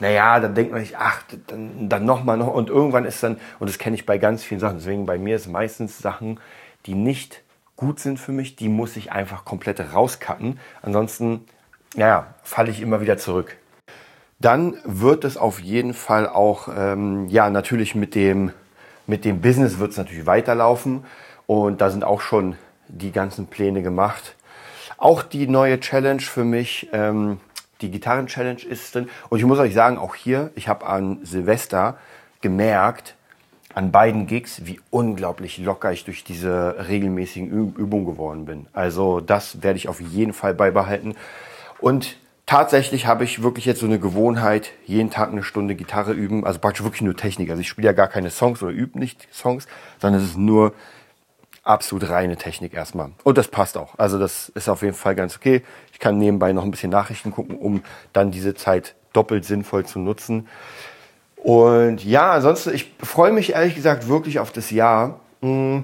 naja, 0.00 0.40
dann 0.40 0.54
denkt 0.54 0.72
man 0.72 0.80
sich, 0.80 0.96
ach, 0.96 1.22
dann, 1.48 1.88
dann 1.88 2.04
nochmal 2.04 2.36
noch. 2.36 2.52
Und 2.54 2.70
irgendwann 2.70 3.04
ist 3.04 3.22
dann, 3.22 3.38
und 3.58 3.68
das 3.68 3.78
kenne 3.78 3.96
ich 3.96 4.06
bei 4.06 4.18
ganz 4.18 4.44
vielen 4.44 4.60
Sachen, 4.60 4.78
deswegen 4.78 5.06
bei 5.06 5.18
mir 5.18 5.36
ist 5.36 5.48
meistens 5.48 5.98
Sachen, 5.98 6.38
die 6.86 6.94
nicht 6.94 7.42
gut 7.76 8.00
sind 8.00 8.18
für 8.18 8.32
mich, 8.32 8.56
die 8.56 8.68
muss 8.68 8.96
ich 8.96 9.12
einfach 9.12 9.44
komplett 9.44 9.80
rauscutten. 9.92 10.58
Ansonsten, 10.82 11.44
naja, 11.94 12.34
falle 12.42 12.70
ich 12.70 12.80
immer 12.80 13.00
wieder 13.00 13.16
zurück. 13.18 13.56
Dann 14.40 14.76
wird 14.84 15.24
es 15.24 15.36
auf 15.36 15.60
jeden 15.60 15.94
Fall 15.94 16.28
auch, 16.28 16.68
ähm, 16.76 17.28
ja, 17.28 17.50
natürlich 17.50 17.94
mit 17.94 18.14
dem, 18.14 18.52
mit 19.06 19.24
dem 19.24 19.40
Business 19.40 19.78
wird 19.78 19.92
es 19.92 19.96
natürlich 19.96 20.26
weiterlaufen. 20.26 21.04
Und 21.46 21.80
da 21.80 21.90
sind 21.90 22.04
auch 22.04 22.20
schon 22.20 22.56
die 22.88 23.10
ganzen 23.10 23.46
Pläne 23.46 23.82
gemacht. 23.82 24.36
Auch 24.96 25.22
die 25.22 25.46
neue 25.46 25.80
Challenge 25.80 26.20
für 26.20 26.44
mich, 26.44 26.88
ähm, 26.92 27.40
die 27.80 27.90
Gitarren-Challenge 27.90 28.62
ist 28.62 28.94
drin. 28.94 29.08
Und 29.28 29.38
ich 29.38 29.44
muss 29.44 29.58
euch 29.58 29.74
sagen, 29.74 29.98
auch 29.98 30.14
hier, 30.14 30.50
ich 30.54 30.68
habe 30.68 30.86
an 30.86 31.18
Silvester 31.22 31.98
gemerkt, 32.40 33.14
an 33.74 33.92
beiden 33.92 34.26
Gigs, 34.26 34.64
wie 34.64 34.80
unglaublich 34.90 35.58
locker 35.58 35.92
ich 35.92 36.04
durch 36.04 36.24
diese 36.24 36.88
regelmäßigen 36.88 37.48
Übungen 37.76 38.06
geworden 38.06 38.44
bin. 38.44 38.66
Also 38.72 39.20
das 39.20 39.62
werde 39.62 39.76
ich 39.76 39.88
auf 39.88 40.00
jeden 40.00 40.32
Fall 40.32 40.54
beibehalten. 40.54 41.14
Und 41.78 42.16
tatsächlich 42.46 43.06
habe 43.06 43.24
ich 43.24 43.42
wirklich 43.42 43.66
jetzt 43.66 43.80
so 43.80 43.86
eine 43.86 44.00
Gewohnheit, 44.00 44.72
jeden 44.84 45.10
Tag 45.10 45.30
eine 45.30 45.44
Stunde 45.44 45.76
Gitarre 45.76 46.12
üben. 46.12 46.44
Also 46.44 46.58
praktisch 46.58 46.82
wirklich 46.82 47.02
nur 47.02 47.16
Technik. 47.16 47.50
Also 47.50 47.60
ich 47.60 47.68
spiele 47.68 47.86
ja 47.86 47.92
gar 47.92 48.08
keine 48.08 48.30
Songs 48.30 48.62
oder 48.62 48.72
übe 48.72 48.98
nicht 48.98 49.28
Songs, 49.32 49.68
sondern 50.00 50.22
es 50.22 50.30
ist 50.30 50.38
nur 50.38 50.72
absolut 51.68 52.08
reine 52.08 52.36
Technik 52.36 52.72
erstmal. 52.72 53.10
Und 53.24 53.36
das 53.36 53.48
passt 53.48 53.76
auch. 53.76 53.98
Also 53.98 54.18
das 54.18 54.48
ist 54.50 54.68
auf 54.68 54.82
jeden 54.82 54.94
Fall 54.94 55.14
ganz 55.14 55.36
okay. 55.36 55.62
Ich 55.92 55.98
kann 55.98 56.18
nebenbei 56.18 56.52
noch 56.52 56.64
ein 56.64 56.70
bisschen 56.70 56.90
Nachrichten 56.90 57.30
gucken, 57.30 57.56
um 57.58 57.82
dann 58.12 58.30
diese 58.30 58.54
Zeit 58.54 58.94
doppelt 59.12 59.44
sinnvoll 59.44 59.84
zu 59.84 59.98
nutzen. 59.98 60.48
Und 61.36 62.02
ja, 62.04 62.32
ansonsten, 62.32 62.74
ich 62.74 62.92
freue 63.02 63.32
mich 63.32 63.52
ehrlich 63.52 63.74
gesagt 63.74 64.08
wirklich 64.08 64.38
auf 64.38 64.50
das 64.50 64.70
Jahr. 64.70 65.20
Mm, 65.42 65.80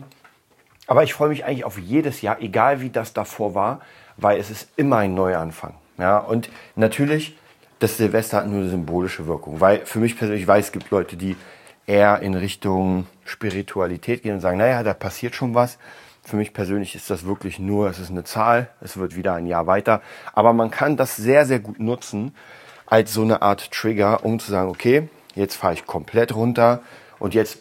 aber 0.86 1.02
ich 1.04 1.12
freue 1.12 1.28
mich 1.28 1.44
eigentlich 1.44 1.64
auf 1.64 1.78
jedes 1.78 2.22
Jahr, 2.22 2.40
egal 2.40 2.80
wie 2.80 2.90
das 2.90 3.12
davor 3.12 3.54
war, 3.54 3.80
weil 4.16 4.40
es 4.40 4.50
ist 4.50 4.68
immer 4.76 4.98
ein 4.98 5.14
Neuanfang. 5.14 5.74
Ja, 5.98 6.18
und 6.18 6.48
natürlich, 6.76 7.36
das 7.78 7.98
Silvester 7.98 8.38
hat 8.38 8.48
nur 8.48 8.60
eine 8.60 8.70
symbolische 8.70 9.26
Wirkung, 9.26 9.60
weil 9.60 9.84
für 9.84 9.98
mich 9.98 10.16
persönlich, 10.16 10.42
ich 10.42 10.48
weiß, 10.48 10.66
es 10.66 10.72
gibt 10.72 10.90
Leute, 10.90 11.16
die 11.16 11.36
eher 11.86 12.20
in 12.20 12.34
Richtung 12.34 13.06
Spiritualität 13.24 14.22
gehen 14.22 14.34
und 14.34 14.40
sagen, 14.40 14.58
naja, 14.58 14.82
da 14.82 14.94
passiert 14.94 15.34
schon 15.34 15.54
was. 15.54 15.78
Für 16.22 16.36
mich 16.36 16.54
persönlich 16.54 16.94
ist 16.94 17.10
das 17.10 17.26
wirklich 17.26 17.58
nur, 17.58 17.88
es 17.88 17.98
ist 17.98 18.10
eine 18.10 18.24
Zahl, 18.24 18.68
es 18.80 18.96
wird 18.96 19.14
wieder 19.14 19.34
ein 19.34 19.46
Jahr 19.46 19.66
weiter. 19.66 20.00
Aber 20.32 20.52
man 20.52 20.70
kann 20.70 20.96
das 20.96 21.16
sehr, 21.16 21.44
sehr 21.44 21.58
gut 21.58 21.78
nutzen 21.80 22.34
als 22.86 23.12
so 23.12 23.22
eine 23.22 23.42
Art 23.42 23.70
Trigger, 23.70 24.24
um 24.24 24.38
zu 24.38 24.50
sagen, 24.50 24.70
okay, 24.70 25.08
jetzt 25.34 25.56
fahre 25.56 25.74
ich 25.74 25.86
komplett 25.86 26.34
runter 26.34 26.80
und 27.18 27.34
jetzt 27.34 27.58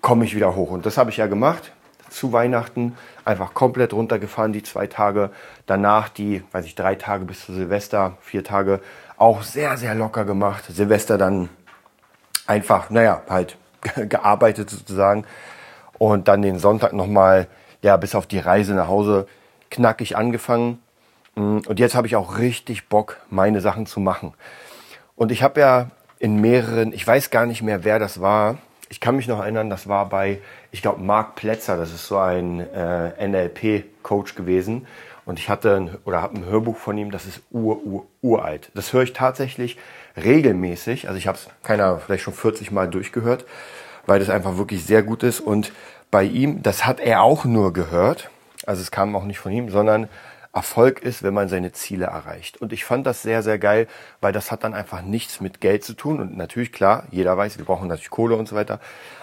komme 0.00 0.24
ich 0.24 0.34
wieder 0.34 0.54
hoch. 0.54 0.70
Und 0.70 0.86
das 0.86 0.96
habe 0.96 1.10
ich 1.10 1.18
ja 1.18 1.26
gemacht 1.26 1.72
zu 2.10 2.32
Weihnachten, 2.32 2.96
einfach 3.24 3.54
komplett 3.54 3.92
runtergefahren, 3.92 4.52
die 4.52 4.62
zwei 4.62 4.86
Tage. 4.86 5.30
Danach 5.66 6.08
die, 6.08 6.42
weiß 6.52 6.66
ich, 6.66 6.74
drei 6.74 6.96
Tage 6.96 7.24
bis 7.24 7.46
zu 7.46 7.52
Silvester, 7.52 8.16
vier 8.20 8.44
Tage, 8.44 8.80
auch 9.16 9.42
sehr, 9.42 9.76
sehr 9.76 9.94
locker 9.94 10.24
gemacht. 10.24 10.64
Silvester 10.68 11.18
dann 11.18 11.48
einfach, 12.50 12.90
naja, 12.90 13.22
halt 13.28 13.56
gearbeitet 13.96 14.68
sozusagen. 14.68 15.24
Und 15.98 16.28
dann 16.28 16.42
den 16.42 16.58
Sonntag 16.58 16.92
nochmal, 16.92 17.46
ja, 17.82 17.96
bis 17.96 18.14
auf 18.14 18.26
die 18.26 18.38
Reise 18.38 18.74
nach 18.74 18.88
Hause 18.88 19.26
knackig 19.70 20.16
angefangen. 20.16 20.82
Mm, 21.36 21.58
und 21.66 21.78
jetzt 21.78 21.94
habe 21.94 22.06
ich 22.06 22.16
auch 22.16 22.38
richtig 22.38 22.88
Bock, 22.88 23.18
meine 23.30 23.60
Sachen 23.60 23.86
zu 23.86 24.00
machen. 24.00 24.34
Und 25.14 25.30
ich 25.30 25.42
habe 25.42 25.60
ja 25.60 25.90
in 26.18 26.40
mehreren, 26.40 26.92
ich 26.92 27.06
weiß 27.06 27.30
gar 27.30 27.46
nicht 27.46 27.62
mehr, 27.62 27.84
wer 27.84 27.98
das 27.98 28.20
war. 28.20 28.58
Ich 28.88 29.00
kann 29.00 29.14
mich 29.14 29.28
noch 29.28 29.38
erinnern, 29.38 29.70
das 29.70 29.86
war 29.86 30.08
bei, 30.08 30.40
ich 30.72 30.82
glaube, 30.82 31.00
Marc 31.00 31.36
Plätzer, 31.36 31.76
das 31.76 31.92
ist 31.92 32.08
so 32.08 32.18
ein 32.18 32.60
äh, 32.60 33.28
NLP-Coach 33.28 34.34
gewesen. 34.34 34.86
Und 35.24 35.38
ich 35.38 35.48
hatte 35.48 35.76
ein, 35.76 35.98
oder 36.04 36.20
habe 36.20 36.36
ein 36.36 36.44
Hörbuch 36.46 36.76
von 36.76 36.98
ihm, 36.98 37.12
das 37.12 37.26
ist 37.26 37.42
ur, 37.52 37.84
ur, 37.84 38.06
uralt. 38.22 38.72
Das 38.74 38.92
höre 38.92 39.02
ich 39.02 39.12
tatsächlich 39.12 39.78
regelmäßig. 40.16 41.08
Also 41.08 41.18
ich 41.18 41.26
habe 41.26 41.38
es, 41.38 41.48
keiner, 41.62 41.98
vielleicht 41.98 42.24
schon 42.24 42.34
40 42.34 42.70
Mal 42.70 42.88
durchgehört, 42.88 43.44
weil 44.06 44.20
das 44.20 44.30
einfach 44.30 44.56
wirklich 44.56 44.84
sehr 44.84 45.02
gut 45.02 45.22
ist. 45.22 45.40
Und 45.40 45.72
bei 46.10 46.24
ihm, 46.24 46.62
das 46.62 46.86
hat 46.86 47.00
er 47.00 47.22
auch 47.22 47.44
nur 47.44 47.72
gehört. 47.72 48.30
Also 48.66 48.82
es 48.82 48.90
kam 48.90 49.16
auch 49.16 49.24
nicht 49.24 49.38
von 49.38 49.52
ihm, 49.52 49.70
sondern 49.70 50.08
Erfolg 50.52 51.00
ist, 51.02 51.22
wenn 51.22 51.32
man 51.32 51.48
seine 51.48 51.72
Ziele 51.72 52.06
erreicht. 52.06 52.60
Und 52.60 52.72
ich 52.72 52.84
fand 52.84 53.06
das 53.06 53.22
sehr, 53.22 53.42
sehr 53.42 53.58
geil, 53.58 53.86
weil 54.20 54.32
das 54.32 54.50
hat 54.50 54.64
dann 54.64 54.74
einfach 54.74 55.02
nichts 55.02 55.40
mit 55.40 55.60
Geld 55.60 55.84
zu 55.84 55.94
tun. 55.94 56.20
Und 56.20 56.36
natürlich, 56.36 56.72
klar, 56.72 57.04
jeder 57.10 57.36
weiß, 57.36 57.58
wir 57.58 57.64
brauchen 57.64 57.88
natürlich 57.88 58.10
Kohle 58.10 58.34
und 58.34 58.48
so 58.48 58.56
weiter. 58.56 58.80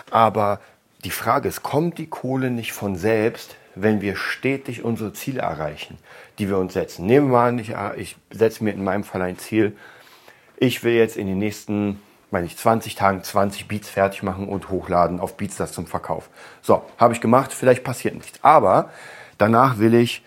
Aber 0.09 0.61
die 1.03 1.11
Frage 1.11 1.49
ist, 1.49 1.63
kommt 1.63 1.97
die 1.97 2.07
Kohle 2.07 2.49
nicht 2.49 2.71
von 2.71 2.95
selbst, 2.95 3.57
wenn 3.75 4.01
wir 4.01 4.15
stetig 4.15 4.83
unsere 4.83 5.13
Ziele 5.13 5.41
erreichen, 5.41 5.97
die 6.39 6.47
wir 6.47 6.57
uns 6.57 6.73
setzen? 6.73 7.05
Nehmen 7.05 7.29
wir 7.29 7.39
an, 7.39 7.59
ich, 7.59 7.75
ich 7.97 8.15
setze 8.31 8.63
mir 8.63 8.71
in 8.71 8.83
meinem 8.83 9.03
Fall 9.03 9.21
ein 9.21 9.37
Ziel, 9.37 9.75
ich 10.57 10.83
will 10.83 10.93
jetzt 10.93 11.17
in 11.17 11.27
den 11.27 11.37
nächsten, 11.37 12.01
meine 12.31 12.45
ich, 12.45 12.57
20 12.57 12.95
Tagen 12.95 13.23
20 13.23 13.67
Beats 13.67 13.89
fertig 13.89 14.23
machen 14.23 14.49
und 14.49 14.69
hochladen 14.69 15.19
auf 15.19 15.37
Beatstars 15.37 15.71
zum 15.71 15.87
Verkauf. 15.87 16.29
So, 16.61 16.83
habe 16.97 17.13
ich 17.13 17.21
gemacht, 17.21 17.53
vielleicht 17.53 17.83
passiert 17.83 18.15
nichts. 18.15 18.39
Aber 18.41 18.89
danach 19.37 19.77
will 19.77 19.93
ich, 19.93 20.23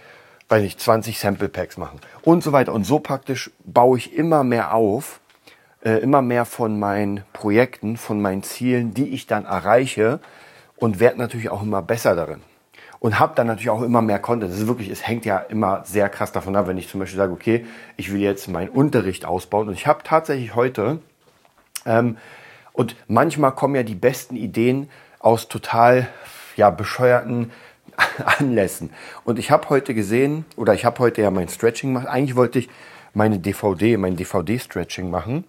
weiß 0.48 0.62
nicht, 0.62 0.80
20 0.80 1.18
Sample 1.18 1.48
Packs 1.48 1.76
machen 1.76 2.00
und 2.22 2.42
so 2.42 2.52
weiter. 2.52 2.72
Und 2.72 2.84
so 2.84 3.00
praktisch 3.00 3.50
baue 3.64 3.98
ich 3.98 4.14
immer 4.14 4.44
mehr 4.44 4.74
auf, 4.74 5.20
äh, 5.84 5.98
immer 5.98 6.22
mehr 6.22 6.44
von 6.44 6.78
meinen 6.78 7.24
Projekten, 7.32 7.96
von 7.96 8.22
meinen 8.22 8.42
Zielen, 8.42 8.94
die 8.94 9.08
ich 9.08 9.26
dann 9.26 9.44
erreiche 9.44 10.20
und 10.76 11.00
werde 11.00 11.18
natürlich 11.18 11.50
auch 11.50 11.62
immer 11.62 11.82
besser 11.82 12.14
darin 12.14 12.42
und 13.00 13.18
habe 13.18 13.34
dann 13.34 13.48
natürlich 13.48 13.70
auch 13.70 13.82
immer 13.82 14.02
mehr 14.02 14.18
Content. 14.18 14.52
Das 14.52 14.60
ist 14.60 14.68
wirklich, 14.68 14.90
es 14.90 15.06
hängt 15.06 15.24
ja 15.24 15.38
immer 15.38 15.82
sehr 15.84 16.08
krass 16.08 16.30
davon 16.30 16.54
ab, 16.54 16.68
wenn 16.68 16.78
ich 16.78 16.88
zum 16.88 17.00
Beispiel 17.00 17.16
sage, 17.16 17.32
okay, 17.32 17.66
ich 17.96 18.12
will 18.12 18.20
jetzt 18.20 18.46
meinen 18.48 18.68
Unterricht 18.68 19.24
ausbauen 19.24 19.68
und 19.68 19.74
ich 19.74 19.86
habe 19.86 20.02
tatsächlich 20.04 20.54
heute 20.54 21.00
ähm, 21.86 22.18
und 22.72 22.94
manchmal 23.08 23.52
kommen 23.52 23.74
ja 23.74 23.82
die 23.82 23.94
besten 23.94 24.36
Ideen 24.36 24.88
aus 25.18 25.48
total 25.48 26.08
ja 26.56 26.70
bescheuerten 26.70 27.50
Anlässen. 28.38 28.90
Und 29.24 29.38
ich 29.38 29.50
habe 29.50 29.68
heute 29.70 29.94
gesehen 29.94 30.44
oder 30.56 30.74
ich 30.74 30.84
habe 30.84 30.98
heute 30.98 31.22
ja 31.22 31.30
mein 31.30 31.48
Stretching 31.48 31.94
gemacht. 31.94 32.06
Eigentlich 32.06 32.36
wollte 32.36 32.58
ich 32.58 32.68
meine 33.14 33.38
DVD, 33.38 33.96
mein 33.96 34.16
DVD-Stretching 34.16 35.10
machen 35.10 35.44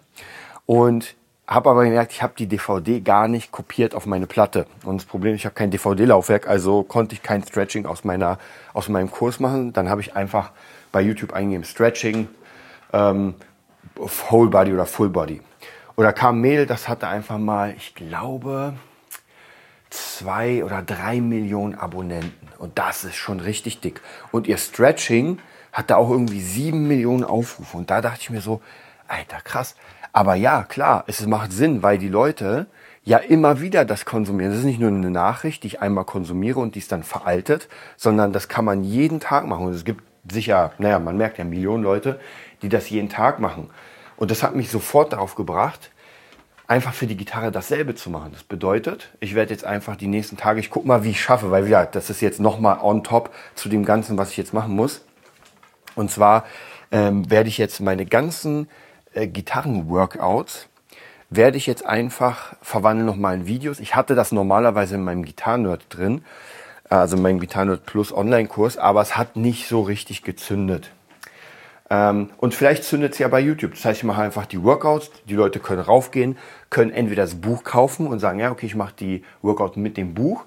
und 0.66 1.14
habe 1.46 1.70
aber 1.70 1.84
gemerkt, 1.84 2.12
ich 2.12 2.22
habe 2.22 2.34
die 2.38 2.46
DVD 2.46 3.00
gar 3.00 3.28
nicht 3.28 3.52
kopiert 3.52 3.94
auf 3.94 4.06
meine 4.06 4.26
Platte. 4.26 4.66
Und 4.84 5.00
das 5.00 5.06
Problem, 5.06 5.34
ich 5.34 5.44
habe 5.44 5.54
kein 5.54 5.70
DVD-Laufwerk, 5.70 6.48
also 6.48 6.82
konnte 6.82 7.14
ich 7.14 7.22
kein 7.22 7.42
Stretching 7.42 7.86
aus, 7.86 8.04
meiner, 8.04 8.38
aus 8.72 8.88
meinem 8.88 9.10
Kurs 9.10 9.40
machen. 9.40 9.72
Dann 9.72 9.88
habe 9.88 10.00
ich 10.00 10.14
einfach 10.14 10.52
bei 10.92 11.00
YouTube 11.00 11.32
eingegeben, 11.32 11.64
Stretching, 11.64 12.28
ähm, 12.92 13.34
Whole 14.30 14.50
Body 14.50 14.72
oder 14.72 14.86
Full 14.86 15.08
Body. 15.08 15.40
Oder 15.96 16.12
kam 16.12 16.40
Mail, 16.40 16.66
das 16.66 16.88
hatte 16.88 17.08
einfach 17.08 17.38
mal, 17.38 17.74
ich 17.76 17.94
glaube, 17.94 18.74
zwei 19.90 20.64
oder 20.64 20.82
drei 20.82 21.20
Millionen 21.20 21.74
Abonnenten. 21.74 22.48
Und 22.58 22.78
das 22.78 23.04
ist 23.04 23.16
schon 23.16 23.40
richtig 23.40 23.80
dick. 23.80 24.00
Und 24.30 24.46
ihr 24.46 24.56
Stretching 24.56 25.38
hatte 25.72 25.96
auch 25.96 26.10
irgendwie 26.10 26.40
sieben 26.40 26.86
Millionen 26.86 27.24
Aufrufe. 27.24 27.76
Und 27.76 27.90
da 27.90 28.00
dachte 28.00 28.20
ich 28.22 28.30
mir 28.30 28.40
so, 28.40 28.62
Alter, 29.08 29.40
krass. 29.42 29.74
Aber 30.12 30.34
ja, 30.34 30.64
klar, 30.64 31.04
es 31.06 31.26
macht 31.26 31.52
Sinn, 31.52 31.82
weil 31.82 31.98
die 31.98 32.08
Leute 32.08 32.66
ja 33.04 33.18
immer 33.18 33.60
wieder 33.60 33.84
das 33.84 34.04
konsumieren. 34.04 34.50
Das 34.50 34.60
ist 34.60 34.66
nicht 34.66 34.80
nur 34.80 34.90
eine 34.90 35.10
Nachricht, 35.10 35.62
die 35.62 35.68
ich 35.68 35.80
einmal 35.80 36.04
konsumiere 36.04 36.60
und 36.60 36.74
die 36.74 36.80
ist 36.80 36.92
dann 36.92 37.02
veraltet, 37.02 37.68
sondern 37.96 38.32
das 38.32 38.48
kann 38.48 38.64
man 38.64 38.84
jeden 38.84 39.20
Tag 39.20 39.46
machen. 39.46 39.66
Und 39.66 39.74
es 39.74 39.84
gibt 39.84 40.04
sicher, 40.30 40.72
naja, 40.78 40.98
man 40.98 41.16
merkt 41.16 41.38
ja 41.38 41.44
Millionen 41.44 41.82
Leute, 41.82 42.20
die 42.60 42.68
das 42.68 42.90
jeden 42.90 43.08
Tag 43.08 43.40
machen. 43.40 43.70
Und 44.16 44.30
das 44.30 44.42
hat 44.42 44.54
mich 44.54 44.70
sofort 44.70 45.12
darauf 45.12 45.34
gebracht, 45.34 45.90
einfach 46.68 46.94
für 46.94 47.06
die 47.06 47.16
Gitarre 47.16 47.50
dasselbe 47.50 47.94
zu 47.94 48.08
machen. 48.08 48.30
Das 48.32 48.44
bedeutet, 48.44 49.10
ich 49.20 49.34
werde 49.34 49.52
jetzt 49.52 49.64
einfach 49.64 49.96
die 49.96 50.06
nächsten 50.06 50.36
Tage, 50.36 50.60
ich 50.60 50.70
gucke 50.70 50.86
mal, 50.86 51.02
wie 51.02 51.10
ich 51.10 51.20
schaffe, 51.20 51.50
weil 51.50 51.66
ja, 51.68 51.86
das 51.86 52.08
ist 52.08 52.20
jetzt 52.20 52.38
nochmal 52.38 52.78
on 52.80 53.02
top 53.02 53.30
zu 53.54 53.68
dem 53.68 53.84
Ganzen, 53.84 54.16
was 54.16 54.30
ich 54.30 54.36
jetzt 54.36 54.54
machen 54.54 54.76
muss. 54.76 55.04
Und 55.96 56.10
zwar 56.10 56.44
ähm, 56.90 57.28
werde 57.30 57.48
ich 57.48 57.58
jetzt 57.58 57.80
meine 57.80 58.06
ganzen 58.06 58.68
äh, 59.14 59.26
Gitarren-Workouts 59.26 60.68
werde 61.30 61.56
ich 61.56 61.66
jetzt 61.66 61.86
einfach 61.86 62.54
verwandeln 62.60 63.06
nochmal 63.06 63.34
in 63.34 63.46
Videos. 63.46 63.80
Ich 63.80 63.96
hatte 63.96 64.14
das 64.14 64.32
normalerweise 64.32 64.96
in 64.96 65.04
meinem 65.04 65.24
Gitarrenerd 65.24 65.86
drin, 65.88 66.24
also 66.88 67.16
in 67.16 67.22
meinem 67.22 67.40
Gitarrenerd 67.40 67.86
Plus 67.86 68.12
Online-Kurs, 68.12 68.76
aber 68.76 69.00
es 69.00 69.16
hat 69.16 69.36
nicht 69.36 69.66
so 69.66 69.80
richtig 69.80 70.22
gezündet. 70.22 70.90
Ähm, 71.88 72.30
und 72.38 72.54
vielleicht 72.54 72.84
zündet 72.84 73.14
es 73.14 73.18
ja 73.18 73.28
bei 73.28 73.40
YouTube. 73.40 73.72
Das 73.72 73.84
heißt, 73.84 74.00
ich 74.00 74.04
mache 74.04 74.22
einfach 74.22 74.46
die 74.46 74.62
Workouts, 74.62 75.10
die 75.28 75.34
Leute 75.34 75.58
können 75.58 75.80
raufgehen, 75.80 76.36
können 76.70 76.90
entweder 76.90 77.22
das 77.22 77.36
Buch 77.36 77.64
kaufen 77.64 78.06
und 78.06 78.18
sagen, 78.18 78.38
ja, 78.38 78.50
okay, 78.50 78.66
ich 78.66 78.74
mache 78.74 78.94
die 78.98 79.24
Workouts 79.40 79.76
mit 79.76 79.96
dem 79.96 80.14
Buch, 80.14 80.44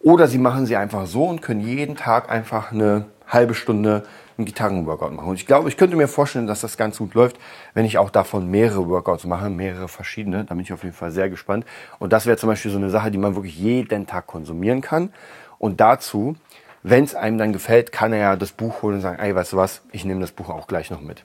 oder 0.00 0.28
sie 0.28 0.38
machen 0.38 0.66
sie 0.66 0.76
einfach 0.76 1.06
so 1.06 1.24
und 1.24 1.42
können 1.42 1.60
jeden 1.60 1.96
Tag 1.96 2.30
einfach 2.30 2.70
eine 2.70 3.06
halbe 3.26 3.54
Stunde 3.54 4.04
einen 4.38 4.46
Gitarrenworkout 4.46 5.12
machen. 5.12 5.28
Und 5.28 5.34
ich 5.34 5.46
glaube, 5.46 5.68
ich 5.68 5.76
könnte 5.76 5.96
mir 5.96 6.06
vorstellen, 6.06 6.46
dass 6.46 6.60
das 6.60 6.76
ganz 6.76 6.98
gut 6.98 7.14
läuft, 7.14 7.38
wenn 7.74 7.84
ich 7.84 7.98
auch 7.98 8.10
davon 8.10 8.48
mehrere 8.48 8.88
Workouts 8.88 9.26
mache, 9.26 9.50
mehrere 9.50 9.88
verschiedene. 9.88 10.44
Da 10.44 10.54
bin 10.54 10.62
ich 10.62 10.72
auf 10.72 10.84
jeden 10.84 10.94
Fall 10.94 11.10
sehr 11.10 11.28
gespannt. 11.28 11.66
Und 11.98 12.12
das 12.12 12.26
wäre 12.26 12.36
zum 12.36 12.48
Beispiel 12.48 12.70
so 12.70 12.78
eine 12.78 12.88
Sache, 12.88 13.10
die 13.10 13.18
man 13.18 13.34
wirklich 13.34 13.58
jeden 13.58 14.06
Tag 14.06 14.28
konsumieren 14.28 14.80
kann. 14.80 15.12
Und 15.58 15.80
dazu, 15.80 16.36
wenn 16.84 17.02
es 17.02 17.16
einem 17.16 17.36
dann 17.36 17.52
gefällt, 17.52 17.90
kann 17.90 18.12
er 18.12 18.18
ja 18.20 18.36
das 18.36 18.52
Buch 18.52 18.82
holen 18.82 18.96
und 18.96 19.00
sagen, 19.00 19.18
ey, 19.18 19.34
weißt 19.34 19.54
du 19.54 19.56
was, 19.56 19.82
ich 19.90 20.04
nehme 20.04 20.20
das 20.20 20.30
Buch 20.30 20.48
auch 20.48 20.68
gleich 20.68 20.90
noch 20.90 21.00
mit. 21.00 21.24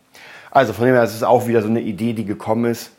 Also 0.50 0.74
von 0.74 0.86
dem 0.86 0.96
her, 0.96 1.04
es 1.04 1.14
ist 1.14 1.24
auch 1.24 1.48
wieder 1.48 1.62
so 1.62 1.68
eine 1.68 1.82
Idee, 1.82 2.14
die 2.14 2.26
gekommen 2.26 2.66
ist 2.66 2.92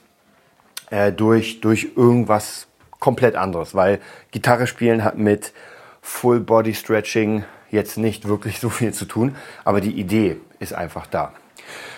äh, 0.90 1.12
durch, 1.12 1.61
durch 1.61 1.90
irgendwas 1.96 2.68
komplett 3.00 3.35
anderes, 3.35 3.74
weil 3.74 4.00
Gitarre 4.31 4.66
spielen 4.66 5.03
hat 5.03 5.18
mit 5.18 5.53
Full 6.00 6.40
Body 6.40 6.72
Stretching, 6.72 7.44
jetzt 7.74 7.98
nicht 7.98 8.26
wirklich 8.26 8.60
so 8.60 8.70
viel 8.70 8.94
zu 8.94 9.04
tun, 9.04 9.37
aber 9.64 9.80
die 9.80 9.92
Idee 9.92 10.38
ist 10.58 10.72
einfach 10.72 11.06
da. 11.06 11.32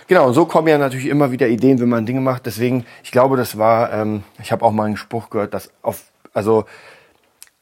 Genau, 0.08 0.28
und 0.28 0.34
so 0.34 0.46
kommen 0.46 0.68
ja 0.68 0.78
natürlich 0.78 1.06
immer 1.06 1.32
wieder 1.32 1.48
Ideen, 1.48 1.80
wenn 1.80 1.88
man 1.88 2.06
Dinge 2.06 2.20
macht. 2.20 2.46
Deswegen, 2.46 2.86
ich 3.02 3.10
glaube, 3.10 3.36
das 3.36 3.58
war, 3.58 3.92
ähm, 3.92 4.22
ich 4.40 4.52
habe 4.52 4.64
auch 4.64 4.72
mal 4.72 4.84
einen 4.84 4.96
Spruch 4.96 5.30
gehört, 5.30 5.52
dass 5.54 5.70
auf, 5.82 6.04
also 6.32 6.64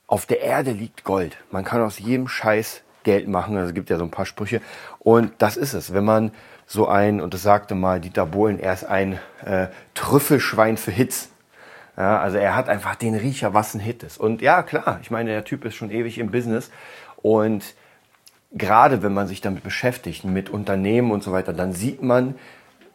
auf 0.07 0.27
der 0.27 0.43
Erde 0.43 0.73
liegt 0.73 1.05
Gold. 1.05 1.39
Man 1.51 1.65
kann 1.65 1.81
aus 1.81 1.99
jedem 1.99 2.29
Scheiß 2.29 2.83
Geld 3.03 3.29
machen. 3.29 3.57
Also 3.57 3.69
es 3.69 3.75
gibt 3.75 3.89
ja 3.91 3.97
so 3.97 4.05
ein 4.05 4.11
paar 4.11 4.27
Sprüche. 4.27 4.61
Und 4.99 5.33
das 5.39 5.57
ist 5.57 5.73
es. 5.73 5.95
Wenn 5.95 6.05
man 6.05 6.33
so 6.67 6.87
ein, 6.89 7.21
und 7.21 7.33
das 7.33 7.43
sagte 7.43 7.75
mal 7.75 8.01
Dieter 8.01 8.27
Bohlen, 8.27 8.59
er 8.59 8.75
ist 8.75 8.85
ein 8.85 9.19
äh, 9.45 9.69
Trüffelschwein 9.95 10.77
für 10.77 10.91
Hits. 10.91 11.31
Ja, 11.97 12.19
also 12.19 12.39
er 12.39 12.57
hat 12.57 12.69
einfach 12.69 12.97
den 12.97 13.15
Riecher, 13.15 13.55
was 13.55 13.75
ein 13.75 13.81
Hit 13.81 14.03
ist. 14.03 14.19
Und 14.19 14.43
ja, 14.43 14.63
klar, 14.63 14.99
ich 15.01 15.11
meine, 15.11 15.31
der 15.31 15.45
Typ 15.45 15.65
ist 15.65 15.77
schon 15.77 15.91
ewig 15.91 16.19
im 16.19 16.31
Business. 16.31 16.71
Und 17.17 17.75
gerade 18.55 19.03
wenn 19.03 19.13
man 19.13 19.27
sich 19.27 19.41
damit 19.41 19.63
beschäftigt, 19.63 20.25
mit 20.25 20.49
Unternehmen 20.49 21.11
und 21.11 21.23
so 21.23 21.33
weiter, 21.33 21.53
dann 21.53 21.73
sieht 21.73 22.03
man 22.03 22.37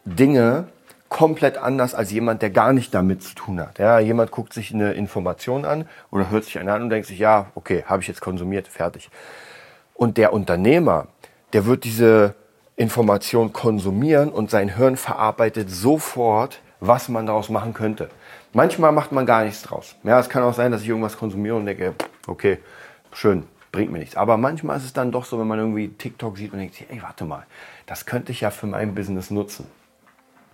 Dinge 0.06 0.68
komplett 1.10 1.58
anders 1.58 1.96
als 1.96 2.12
jemand, 2.12 2.42
der 2.42 2.52
gar 2.52 2.72
nicht 2.72 2.94
damit 2.94 3.24
zu 3.24 3.36
tun 3.36 3.60
hat. 3.60 3.80
Ja, 3.80 4.00
jemand 4.00 4.32
guckt 4.32 4.54
sich 4.54 4.74
eine 4.74 4.94
Information 4.94 5.66
an 5.66 5.86
oder 6.12 6.30
hört 6.30 6.46
sich 6.46 6.60
eine 6.60 6.72
an 6.72 6.84
und 6.84 6.90
denkt 6.90 7.08
sich, 7.08 7.20
ja, 7.20 7.48
okay, 7.56 7.84
habe 7.86 8.02
ich 8.02 8.08
jetzt 8.08 8.22
konsumiert, 8.22 8.68
fertig. 8.68 9.10
Und 9.96 10.18
der 10.18 10.34
Unternehmer, 10.34 11.08
der 11.52 11.66
wird 11.66 11.84
diese 11.84 12.36
Information 12.76 13.52
konsumieren 13.52 14.30
und 14.30 14.50
sein 14.50 14.76
Hirn 14.76 14.96
verarbeitet 14.96 15.70
sofort, 15.70 16.62
was 16.80 17.10
man 17.10 17.26
daraus 17.26 17.50
machen 17.50 17.74
könnte. 17.74 18.10
Manchmal 18.54 18.92
macht 18.92 19.12
man 19.12 19.26
gar 19.26 19.44
nichts 19.44 19.64
draus. 19.64 19.96
Ja, 20.04 20.20
es 20.20 20.30
kann 20.30 20.44
auch 20.44 20.54
sein, 20.54 20.72
dass 20.72 20.84
ich 20.84 20.88
irgendwas 20.88 21.18
konsumiere 21.18 21.56
und 21.56 21.66
denke, 21.66 21.94
okay, 22.28 22.60
schön, 23.12 23.44
bringt 23.72 23.92
mir 23.92 24.00
nichts. 24.00 24.16
Aber 24.16 24.38
manchmal 24.38 24.78
ist 24.78 24.86
es 24.86 24.94
dann 24.94 25.12
doch 25.12 25.26
so, 25.26 25.40
wenn 25.40 25.48
man 25.48 25.60
irgendwie 25.60 25.90
TikTok 25.90 26.38
sieht 26.38 26.54
und 26.54 26.60
denkt, 26.60 26.76
ey, 26.90 27.02
warte 27.02 27.26
mal, 27.26 27.46
das 27.86 28.06
könnte 28.06 28.32
ich 28.32 28.42
ja 28.42 28.52
für 28.52 28.68
mein 28.68 28.96
Business 28.96 29.32
nutzen. 29.32 29.66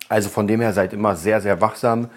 Also 0.09 0.29
von 0.29 0.47
dem 0.47 0.61
her 0.61 0.73
seid 0.73 0.93
immer 0.93 1.15
sehr, 1.15 1.41
sehr 1.41 1.61
wachsam, 1.61 2.09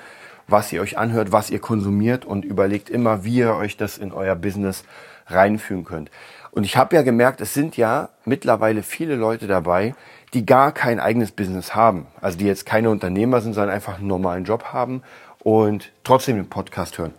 was 0.46 0.72
ihr 0.72 0.80
euch 0.80 0.98
anhört, 0.98 1.32
was 1.32 1.50
ihr 1.50 1.61
konsumiert 1.61 2.24
und 2.24 2.44
überlegt 2.44 2.90
immer, 2.90 3.24
wie 3.24 3.37
ihr 3.37 3.54
euch 3.54 3.76
das 3.76 3.98
in 3.98 4.12
euer 4.12 4.34
Business 4.34 4.84
reinführen 5.26 5.84
könnt. 5.84 6.11
Und 6.50 6.64
ich 6.64 6.76
habe 6.76 6.96
ja 6.96 7.02
gemerkt, 7.02 7.40
es 7.40 7.54
sind 7.54 7.76
ja 7.76 8.08
mittlerweile 8.24 8.82
viele 8.82 9.14
Leute 9.14 9.46
dabei, 9.46 9.94
die 10.34 10.44
gar 10.44 10.72
kein 10.72 11.00
eigenes 11.00 11.32
Business 11.32 11.74
haben. 11.74 12.06
Also 12.20 12.38
die 12.38 12.46
jetzt 12.46 12.66
keine 12.66 12.90
Unternehmer 12.90 13.40
sind, 13.40 13.54
sondern 13.54 13.74
einfach 13.74 13.98
einen 13.98 14.06
normalen 14.06 14.44
Job 14.44 14.64
haben 14.72 15.02
und 15.38 15.92
trotzdem 16.04 16.37
den 16.37 16.48
Podcast 16.48 16.98
hören. 16.98 17.14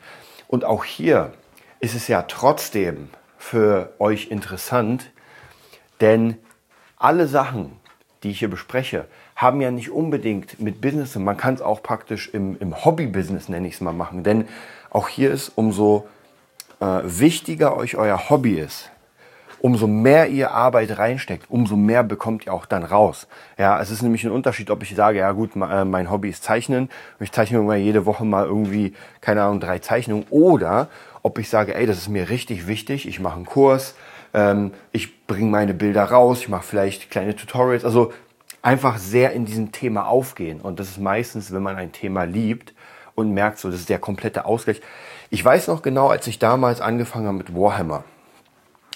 Und 0.48 0.66
auch 0.66 0.84
hier 0.84 1.34
ist 1.80 1.96
es 1.96 2.08
ja 2.08 2.24
trotzdem 2.24 3.10
für 3.40 3.94
euch 3.98 4.30
interessant, 4.30 5.10
denn 6.02 6.38
alle 6.98 7.28
Sachen, 7.28 7.72
die 8.22 8.32
ich 8.32 8.40
hier 8.40 8.50
bespreche, 8.50 9.06
haben 9.36 9.62
ja 9.62 9.72
nicht 9.72 9.90
unbedingt 9.90 10.60
mit 10.60 10.82
Business, 10.82 11.16
man 11.16 11.38
kann 11.38 11.56
es 11.56 11.62
auch 11.62 11.82
praktisch 11.82 12.30
im, 12.34 12.58
im 12.60 12.86
Hobby-Business, 12.86 13.48
nenne 13.48 13.68
ich 13.68 13.76
es 13.76 13.82
mal, 13.82 13.94
machen. 13.94 14.24
Denn 14.24 14.48
auch 14.90 15.08
hier 15.08 15.32
ist, 15.32 15.54
umso 15.56 16.08
äh, 16.82 17.00
wichtiger 17.04 17.78
euch 17.78 17.96
euer 17.96 18.30
Hobby 18.30 18.60
ist, 18.60 18.92
umso 19.62 19.88
mehr 19.88 20.28
ihr 20.28 20.52
Arbeit 20.52 20.98
reinsteckt, 20.98 21.46
umso 21.50 21.76
mehr 21.76 22.04
bekommt 22.04 22.46
ihr 22.46 22.54
auch 22.54 22.66
dann 22.66 22.84
raus. 22.84 23.28
Ja, 23.58 23.80
es 23.82 23.92
ist 23.92 24.02
nämlich 24.02 24.24
ein 24.24 24.32
Unterschied, 24.32 24.72
ob 24.72 24.84
ich 24.84 24.96
sage, 24.96 25.20
ja 25.20 25.32
gut, 25.32 25.56
äh, 25.56 25.86
mein 25.86 26.10
Hobby 26.10 26.30
ist 26.30 26.44
Zeichnen 26.44 26.90
ich 27.20 27.32
zeichne 27.32 27.60
immer 27.60 27.76
jede 27.76 28.06
Woche 28.06 28.26
mal 28.26 28.46
irgendwie, 28.46 28.94
keine 29.22 29.44
Ahnung, 29.44 29.60
drei 29.60 29.80
Zeichnungen 29.80 30.26
oder 30.30 30.88
ob 31.22 31.38
ich 31.38 31.50
sage, 31.50 31.76
ey, 31.76 31.86
das 31.86 31.98
ist 31.98 32.10
mir 32.10 32.30
richtig 32.30 32.68
wichtig, 32.68 33.08
ich 33.08 33.20
mache 33.20 33.36
einen 33.36 33.46
Kurs, 33.46 33.96
ähm, 34.34 34.72
ich 34.92 35.26
bringe 35.26 35.50
meine 35.50 35.74
Bilder 35.74 36.06
raus, 36.06 36.42
ich 36.42 36.50
mache 36.50 36.64
vielleicht 36.64 37.12
kleine 37.12 37.36
Tutorials, 37.36 37.84
also 37.84 38.14
einfach 38.62 38.98
sehr 38.98 39.34
in 39.34 39.46
diesem 39.46 39.72
Thema 39.72 40.08
aufgehen. 40.08 40.62
Und 40.62 40.80
das 40.80 40.90
ist 40.90 41.00
meistens, 41.00 41.52
wenn 41.54 41.64
man 41.64 41.76
ein 41.76 41.92
Thema 41.92 42.24
liebt 42.24 42.74
und 43.16 43.34
merkt, 43.34 43.60
so, 43.60 43.70
das 43.70 43.82
ist 43.82 43.90
der 43.90 44.00
komplette 44.00 44.46
Ausgleich. 44.46 44.82
Ich 45.30 45.44
weiß 45.44 45.68
noch 45.68 45.82
genau, 45.82 46.08
als 46.08 46.28
ich 46.28 46.40
damals 46.40 46.82
angefangen 46.82 47.28
habe 47.28 47.38
mit 47.38 47.56
Warhammer. 47.56 48.04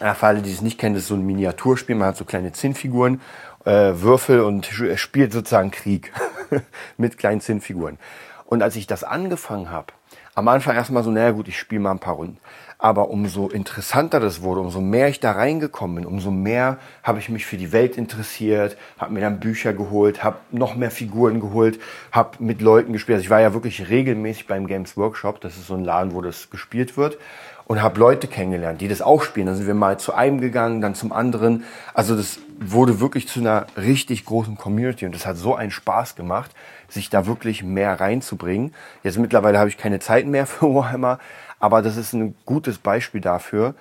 Ja, 0.04 0.16
für 0.16 0.28
alle, 0.28 0.42
die 0.42 0.52
es 0.52 0.62
nicht 0.62 0.78
kennen, 0.78 0.96
das 0.96 1.04
ist 1.04 1.08
so 1.08 1.16
ein 1.16 1.26
Miniaturspiel. 1.26 1.96
Man 1.96 2.10
hat 2.10 2.18
so 2.18 2.26
kleine 2.26 2.52
Zinnfiguren, 2.52 3.22
äh, 3.63 3.94
Würfel 3.94 4.42
und 4.42 4.66
spielt 4.96 5.32
sozusagen 5.32 5.72
Krieg 5.72 6.12
mit 6.98 7.18
kleinen 7.18 7.39
Zinnfiguren. 7.39 7.98
Und 8.46 8.62
als 8.63 8.76
ich 8.76 8.86
das 8.86 9.06
angefangen 9.06 9.72
habe, 9.72 9.94
am 10.36 10.50
Anfang 10.50 10.76
erstmal 10.76 11.06
so, 11.06 11.10
naja 11.10 11.32
gut, 11.32 11.48
ich 11.48 11.58
spiele 11.58 11.80
mal 11.80 11.92
ein 11.92 12.00
paar 12.00 12.16
Runden. 12.16 12.38
Aber 12.78 13.12
umso 13.12 13.48
interessanter 13.48 14.20
das 14.20 14.42
wurde, 14.42 14.60
umso 14.60 14.82
mehr 14.82 15.08
ich 15.08 15.22
da 15.22 15.32
reingekommen 15.32 15.96
bin, 15.96 16.06
umso 16.06 16.32
mehr 16.32 16.80
habe 17.02 17.20
ich 17.20 17.30
mich 17.30 17.46
für 17.46 17.56
die 17.56 17.72
Welt 17.72 17.96
interessiert, 17.96 18.76
habe 18.98 19.13
mir 19.13 19.22
dann 19.22 19.39
Bücher 19.39 19.72
geholt, 19.72 20.22
habe 20.22 20.39
noch 20.52 20.76
mehr 20.76 20.92
Figuren 20.92 21.39
geholt, 21.39 21.80
habe 22.12 22.44
mit 22.44 22.60
Leuten 22.60 22.92
gespielt. 22.92 23.16
Also 23.16 23.24
ich 23.24 23.30
war 23.30 23.39
ja 23.39 23.54
wirklich 23.54 23.88
regelmäßig 23.88 24.48
beim 24.48 24.68
Games 24.68 24.98
Workshop, 24.98 25.39
das 25.39 25.56
ist 25.56 25.68
so 25.68 25.76
ein 25.76 25.86
Laden, 25.86 26.13
wo 26.13 26.20
das 26.20 26.50
gespielt 26.50 26.98
wird 26.98 27.18
und 27.65 27.82
habe 27.82 27.99
Leute 27.99 28.28
kennengelernt, 28.28 28.82
die 28.82 28.88
das 28.88 29.02
auch 29.02 29.23
spielen. 29.23 29.47
Dann 29.47 29.56
sind 29.56 29.67
wir 29.67 29.73
mal 29.73 29.99
zu 29.99 30.13
einem 30.13 30.41
gegangen, 30.41 30.82
dann 30.82 30.95
zum 30.95 31.13
anderen. 31.13 31.63
Also 31.93 32.15
das 32.15 32.39
wurde 32.60 32.99
wirklich 32.99 33.28
zu 33.28 33.39
einer 33.39 33.67
richtig 33.78 34.26
großen 34.26 34.58
Community 34.58 35.06
und 35.06 35.15
das 35.15 35.26
hat 35.26 35.38
so 35.38 35.56
einen 35.56 35.71
Spaß 35.71 36.15
gemacht, 36.15 36.52
sich 36.89 37.10
da 37.10 37.26
wirklich 37.26 37.63
mehr 37.63 37.99
reinzubringen. 37.99 38.73
Jetzt 39.04 39.17
mittlerweile 39.17 39.60
habe 39.60 39.69
ich 39.69 39.78
keine 39.78 39.99
Zeit 39.99 40.26
mehr 40.26 40.45
für 40.47 40.73
Warhammer, 40.73 41.19
aber 41.60 41.82
das 41.82 41.97
ist 41.97 42.13
ein 42.13 42.36
gutes 42.45 42.78
Beispiel 42.78 43.21
dafür, 43.21 43.76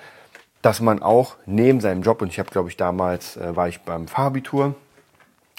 dass 0.63 0.81
man 0.81 1.03
auch 1.03 1.37
neben 1.45 1.81
seinem 1.81 2.03
Job 2.03 2.23
und 2.23 2.29
ich 2.29 2.39
habe 2.39 2.51
glaube 2.51 2.69
ich 2.69 2.77
damals 2.77 3.37
äh, 3.37 3.57
war 3.57 3.69
ich 3.69 3.81
beim 3.81 4.07
Fahrbitur 4.07 4.77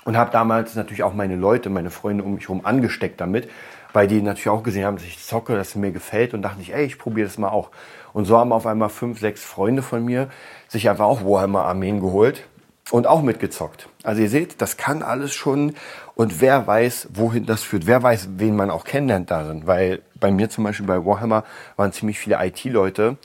und 0.05 0.17
habe 0.17 0.31
damals 0.31 0.75
natürlich 0.75 1.03
auch 1.03 1.13
meine 1.13 1.35
Leute, 1.35 1.69
meine 1.69 1.89
Freunde 1.89 2.23
um 2.23 2.35
mich 2.35 2.43
herum 2.43 2.65
angesteckt 2.65 3.19
damit, 3.19 3.49
weil 3.91 4.07
die 4.07 4.21
natürlich 4.21 4.49
auch 4.49 4.63
gesehen 4.63 4.85
haben, 4.85 4.97
dass 4.97 5.05
ich 5.05 5.23
zocke, 5.23 5.55
dass 5.55 5.69
es 5.69 5.75
mir 5.75 5.91
gefällt 5.91 6.33
und 6.33 6.41
dachte 6.41 6.61
ich, 6.61 6.73
ey, 6.73 6.85
ich 6.85 6.97
probiere 6.97 7.27
das 7.27 7.37
mal 7.37 7.49
auch. 7.49 7.69
Und 8.13 8.25
so 8.25 8.37
haben 8.37 8.51
auf 8.51 8.65
einmal 8.65 8.89
fünf, 8.89 9.19
sechs 9.19 9.43
Freunde 9.43 9.81
von 9.81 10.05
mir 10.05 10.29
sich 10.67 10.89
einfach 10.89 11.05
auch 11.05 11.25
Warhammer 11.25 11.65
Armeen 11.65 11.99
geholt 11.99 12.43
und 12.91 13.07
auch 13.07 13.21
mitgezockt. 13.21 13.89
Also 14.03 14.21
ihr 14.21 14.29
seht, 14.29 14.61
das 14.61 14.77
kann 14.77 15.01
alles 15.01 15.33
schon 15.33 15.73
und 16.15 16.41
wer 16.41 16.67
weiß, 16.67 17.09
wohin 17.13 17.45
das 17.45 17.63
führt. 17.63 17.87
Wer 17.87 18.03
weiß, 18.03 18.29
wen 18.37 18.55
man 18.55 18.69
auch 18.69 18.83
kennenlernt 18.83 19.31
darin. 19.31 19.65
Weil 19.65 20.01
bei 20.19 20.31
mir 20.31 20.49
zum 20.49 20.63
Beispiel 20.63 20.85
bei 20.85 21.03
Warhammer 21.03 21.43
waren 21.75 21.91
ziemlich 21.91 22.19
viele 22.19 22.37
IT-Leute, 22.45 23.17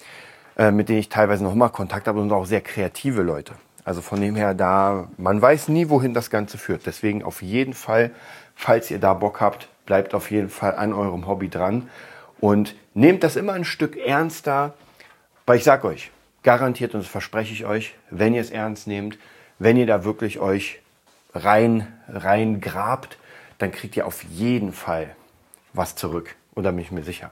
äh, 0.57 0.70
mit 0.70 0.88
denen 0.88 1.01
ich 1.01 1.09
teilweise 1.09 1.44
noch 1.44 1.55
mal 1.55 1.68
Kontakt 1.68 2.07
habe 2.07 2.20
und 2.20 2.33
auch 2.33 2.46
sehr 2.46 2.62
kreative 2.62 3.22
Leute. 3.22 3.55
Also 3.85 4.01
von 4.01 4.20
dem 4.20 4.37
her 4.37 4.55
da, 4.55 5.09
man 5.16 5.40
weiß 5.40 5.68
nie, 5.68 5.88
wohin 5.88 6.14
das 6.14 6.31
Ganze 6.31 6.59
führt. 6.59 6.87
Deswegen 6.87 7.22
auf 7.22 7.42
jeden 7.42 7.74
Fall, 7.74 8.11
falls 8.55 8.90
ihr 8.90 8.98
da 8.98 9.14
Bock 9.14 9.40
habt, 9.40 9.68
bleibt 9.87 10.14
auf 10.14 10.31
jeden 10.31 10.51
Fall 10.51 10.77
an 10.77 10.92
eurem 10.92 11.27
Hobby 11.27 11.48
dran 11.48 11.88
und 12.40 12.74
nehmt 12.94 13.22
das 13.22 13.37
immer 13.37 13.53
ein 13.53 13.64
Stück 13.64 13.96
ernster, 13.96 14.74
weil 15.46 15.59
ich 15.59 15.64
sag 15.64 15.85
euch, 15.85 16.11
garantiert 16.42 16.94
und 16.94 17.01
das 17.03 17.11
verspreche 17.11 17.53
ich 17.53 17.64
euch, 17.64 17.94
wenn 18.11 18.35
ihr 18.35 18.40
es 18.40 18.51
ernst 18.51 18.87
nehmt, 18.87 19.18
wenn 19.59 19.77
ihr 19.77 19.87
da 19.87 20.05
wirklich 20.05 20.38
euch 20.38 20.81
rein, 21.35 21.87
rein 22.09 22.61
grabt, 22.61 23.18
dann 23.59 23.72
kriegt 23.72 23.96
ihr 23.96 24.07
auf 24.07 24.22
jeden 24.24 24.72
Fall 24.72 25.14
was 25.72 25.96
zurück. 25.96 26.37
Und 26.55 26.64
da 26.64 26.70
bin 26.70 26.81
ich 26.81 26.90
mir 26.90 27.03
sicher. 27.03 27.31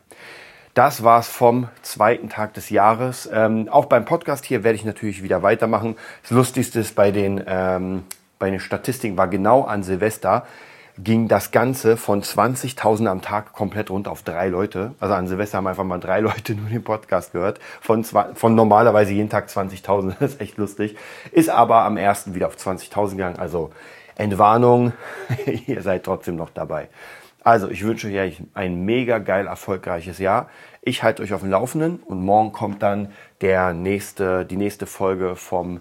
Das 0.75 1.03
war's 1.03 1.29
vom 1.29 1.69
zweiten 1.83 2.29
Tag 2.29 2.53
des 2.55 2.69
Jahres. 2.69 3.29
Ähm, 3.33 3.69
auch 3.71 3.87
beim 3.87 4.05
Podcast 4.05 4.45
hier 4.45 4.63
werde 4.63 4.77
ich 4.77 4.85
natürlich 4.85 5.23
wieder 5.23 5.43
weitermachen. 5.43 5.97
Das 6.23 6.33
Lustigste 6.33 6.81
ist 6.81 6.95
bei 6.95 7.11
den, 7.11 7.43
ähm, 7.47 8.05
bei 8.39 8.51
den 8.51 8.61
Statistiken 8.61 9.17
war 9.17 9.29
genau 9.29 9.63
an 9.63 9.83
Silvester 9.83 10.47
ging 10.99 11.29
das 11.29 11.51
Ganze 11.51 11.97
von 11.97 12.23
20.000 12.23 13.07
am 13.07 13.21
Tag 13.21 13.53
komplett 13.53 13.91
runter 13.91 14.11
auf 14.11 14.23
drei 14.23 14.49
Leute. 14.49 14.95
Also 14.99 15.15
an 15.15 15.27
Silvester 15.27 15.59
haben 15.59 15.67
einfach 15.67 15.85
mal 15.85 15.99
drei 15.99 16.21
Leute 16.21 16.55
nur 16.55 16.69
den 16.69 16.85
Podcast 16.85 17.33
gehört. 17.33 17.61
Von, 17.81 18.05
von 18.05 18.55
normalerweise 18.55 19.13
jeden 19.13 19.31
Tag 19.31 19.49
20.000. 19.49 20.15
Das 20.21 20.35
ist 20.35 20.41
echt 20.41 20.57
lustig. 20.57 20.97
Ist 21.33 21.51
aber 21.51 21.83
am 21.83 21.97
ersten 21.97 22.35
wieder 22.35 22.47
auf 22.47 22.57
20.000 22.57 23.11
gegangen. 23.11 23.39
Also 23.39 23.71
Entwarnung, 24.17 24.93
ihr 25.67 25.83
seid 25.83 26.05
trotzdem 26.05 26.37
noch 26.37 26.51
dabei. 26.51 26.89
Also 27.45 27.69
ich 27.69 27.85
wünsche 27.85 28.09
euch 28.09 28.43
ein 28.55 28.85
mega 28.85 29.19
geil 29.19 29.47
erfolgreiches 29.47 30.19
Jahr. 30.19 30.49
Ich 30.83 31.03
halte 31.03 31.23
euch 31.23 31.33
auf 31.33 31.43
dem 31.43 31.51
Laufenden 31.51 32.01
und 32.01 32.25
morgen 32.25 32.53
kommt 32.53 32.83
dann 32.83 33.13
der 33.41 33.73
nächste, 33.73 34.45
die 34.45 34.57
nächste 34.57 34.87
Folge 34.87 35.37
vom 35.37 35.81